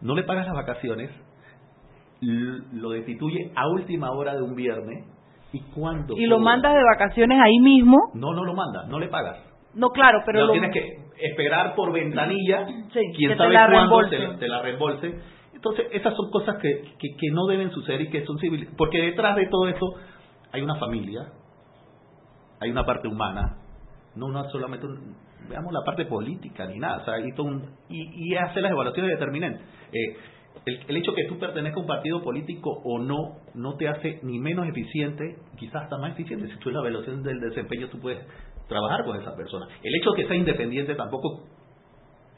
[0.00, 1.10] no le pagas las vacaciones,
[2.20, 5.06] lo destituye a última hora de un viernes
[5.52, 6.14] y cuando...
[6.16, 7.96] Y lo mandas de vacaciones ahí mismo.
[8.14, 9.38] No, no lo mandas, no le pagas.
[9.74, 10.46] No, claro, pero...
[10.46, 10.52] lo...
[10.52, 12.64] tienes que esperar por ventanilla,
[13.16, 15.16] quién sabe cuándo te, te la reembolse
[15.62, 18.68] entonces, esas son cosas que, que, no deben suceder y que son civiles.
[18.76, 19.94] Porque detrás de todo eso
[20.50, 21.28] hay una familia,
[22.58, 23.58] hay una parte humana,
[24.16, 24.88] no una solamente,
[25.48, 27.02] veamos la parte política ni nada.
[27.02, 27.30] O sea, y,
[27.88, 29.62] y, hacer las evaluaciones determinantes.
[29.92, 30.16] Eh,
[30.66, 34.18] el, el, hecho que tú pertenezcas a un partido político o no, no te hace
[34.24, 36.48] ni menos eficiente, quizás hasta más eficiente.
[36.48, 38.18] Si tú en la evaluación del desempeño tú puedes
[38.66, 39.68] trabajar con esa persona.
[39.80, 41.44] El hecho de que sea independiente tampoco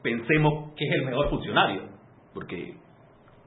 [0.02, 1.84] pensemos que es el mejor funcionario,
[2.34, 2.83] porque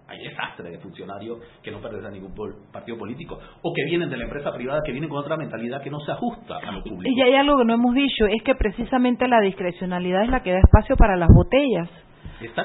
[0.07, 2.33] hay desastres de funcionarios que no pertenecen a ningún
[2.71, 5.89] partido político o que vienen de la empresa privada que vienen con otra mentalidad que
[5.89, 7.03] no se ajusta a lo público.
[7.05, 10.51] Y hay algo que no hemos dicho, es que precisamente la discrecionalidad es la que
[10.51, 11.89] da espacio para las botellas.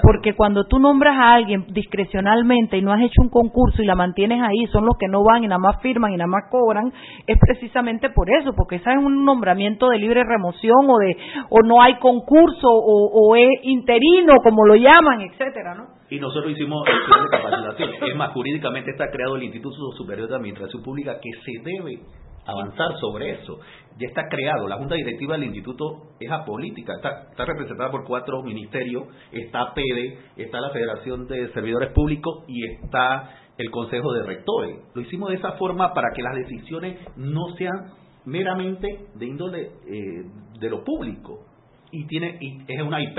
[0.02, 3.94] Porque cuando tú nombras a alguien discrecionalmente y no has hecho un concurso y la
[3.94, 6.92] mantienes ahí, son los que no van y nada más firman y nada más cobran,
[7.26, 11.16] es precisamente por eso, porque ese es un nombramiento de libre remoción o de
[11.48, 15.84] o no hay concurso o, o es interino como lo llaman, etcétera, ¿no?
[16.12, 17.90] Y nosotros hicimos el plan de capacitación.
[18.06, 22.00] Es más, jurídicamente está creado el Instituto Superior de Administración Pública que se debe
[22.44, 23.58] avanzar sobre eso.
[23.98, 28.42] Ya está creado, la Junta Directiva del Instituto es apolítica, está, está representada por cuatro
[28.42, 34.80] ministerios, está PEDE, está la Federación de Servidores Públicos y está el Consejo de Rectores.
[34.94, 37.92] Lo hicimos de esa forma para que las decisiones no sean
[38.26, 40.24] meramente de índole eh,
[40.60, 41.46] de lo público
[41.90, 43.18] y tiene y es una IP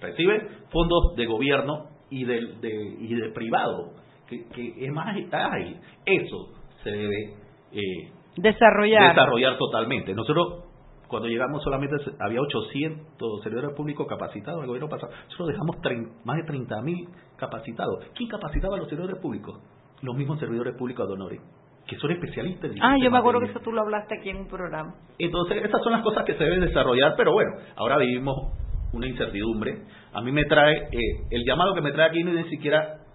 [0.00, 3.92] recibe fondos de gobierno y del de, y de privado,
[4.28, 5.80] que, que es más ágil.
[6.04, 6.48] Eso
[6.82, 7.34] se debe
[7.72, 9.14] eh, desarrollar.
[9.14, 10.14] desarrollar totalmente.
[10.14, 10.64] Nosotros,
[11.08, 15.76] cuando llegamos solamente había 800 servidores públicos capacitados, el gobierno pasado, nosotros dejamos
[16.24, 18.04] más de 30.000 capacitados.
[18.14, 19.60] ¿Quién capacitaba a los servidores públicos?
[20.02, 21.40] Los mismos servidores públicos de honores
[21.86, 22.70] que son especialistas.
[22.72, 24.94] En ah, yo me acuerdo que eso tú lo hablaste aquí en un programa.
[25.18, 28.52] Entonces, esas son las cosas que se deben desarrollar, pero bueno, ahora vivimos
[28.92, 29.82] una incertidumbre.
[30.12, 33.05] A mí me trae, eh, el llamado que me trae aquí no es ni siquiera,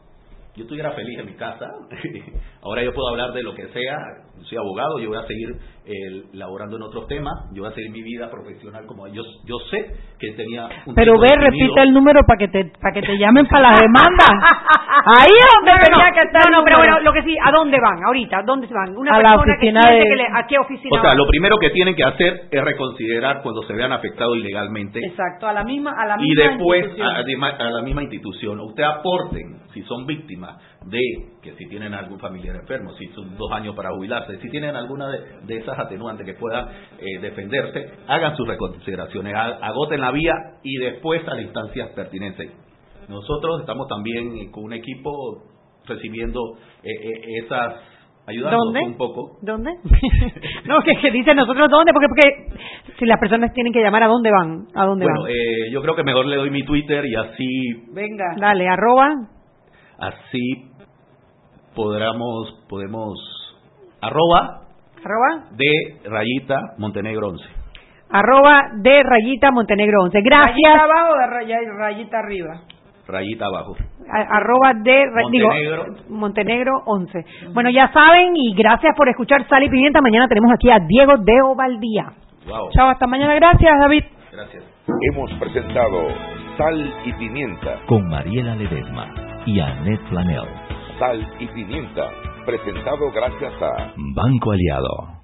[0.56, 1.66] yo estuviera feliz en mi casa,
[2.62, 3.98] ahora yo puedo hablar de lo que sea,
[4.44, 7.92] soy abogado, yo voy a seguir eh, laborando en otros temas, yo voy a seguir
[7.92, 12.20] mi vida profesional como yo, yo sé que tenía un Pero ve, repite el número
[12.28, 14.26] para que te para que te llamen para la demanda.
[15.06, 16.52] Ahí es donde tenía que estar.
[16.52, 18.40] No, no, pero bueno, lo que sí, ¿a dónde van ahorita?
[18.40, 18.96] ¿A dónde se van?
[18.96, 20.04] Una a la oficina de...
[20.04, 21.00] que ¿A qué oficina?
[21.00, 25.00] O sea, lo primero que tienen que hacer es reconsiderar cuando se vean afectados ilegalmente.
[25.04, 28.60] Exacto, a la misma a la misma Y después a, a la misma institución.
[28.60, 30.41] Usted aporten si son víctimas
[30.86, 31.02] de
[31.42, 35.10] que si tienen algún familiar enfermo, si son dos años para jubilarse, si tienen alguna
[35.10, 36.68] de, esas atenuantes que puedan
[37.00, 40.34] eh, defenderse, hagan sus reconsideraciones, agoten la vía
[40.64, 42.52] y después a las instancias pertinentes.
[43.08, 45.44] Nosotros estamos también con un equipo
[45.86, 46.40] recibiendo
[46.84, 47.76] eh, eh, esas
[48.28, 49.38] ayudándonos un poco.
[49.42, 49.72] ¿Dónde?
[50.66, 54.08] no, que, que dicen nosotros dónde, porque porque si las personas tienen que llamar a
[54.08, 55.32] dónde van, a dónde bueno, van.
[55.32, 57.94] Eh, yo creo que mejor le doy mi Twitter y así.
[57.94, 58.36] Venga.
[58.38, 59.10] Dale, arroba.
[60.02, 60.72] Así
[61.76, 63.14] podamos, podemos,
[64.02, 64.62] arroba,
[65.04, 67.44] arroba de rayita Montenegro 11.
[68.10, 70.22] Arroba de rayita Montenegro 11.
[70.22, 70.56] Gracias.
[70.56, 72.62] Rayita abajo de raya, rayita arriba.
[73.08, 73.76] Rayita abajo.
[74.10, 75.86] Arroba de ra- digo, Montenegro.
[76.10, 77.26] Montenegro 11.
[77.54, 80.02] Bueno, ya saben y gracias por escuchar Sal y Pimienta.
[80.02, 82.12] Mañana tenemos aquí a Diego de Ovaldía.
[82.48, 82.70] Wow.
[82.72, 83.34] Chao, hasta mañana.
[83.36, 84.04] Gracias, David.
[84.32, 84.64] Gracias.
[85.10, 86.08] Hemos presentado
[86.58, 87.80] Sal y Pimienta.
[87.88, 90.46] Con Mariela Ledesma y Annette Planel.
[91.00, 92.10] Sal y Pimienta.
[92.46, 95.22] Presentado gracias a Banco Aliado.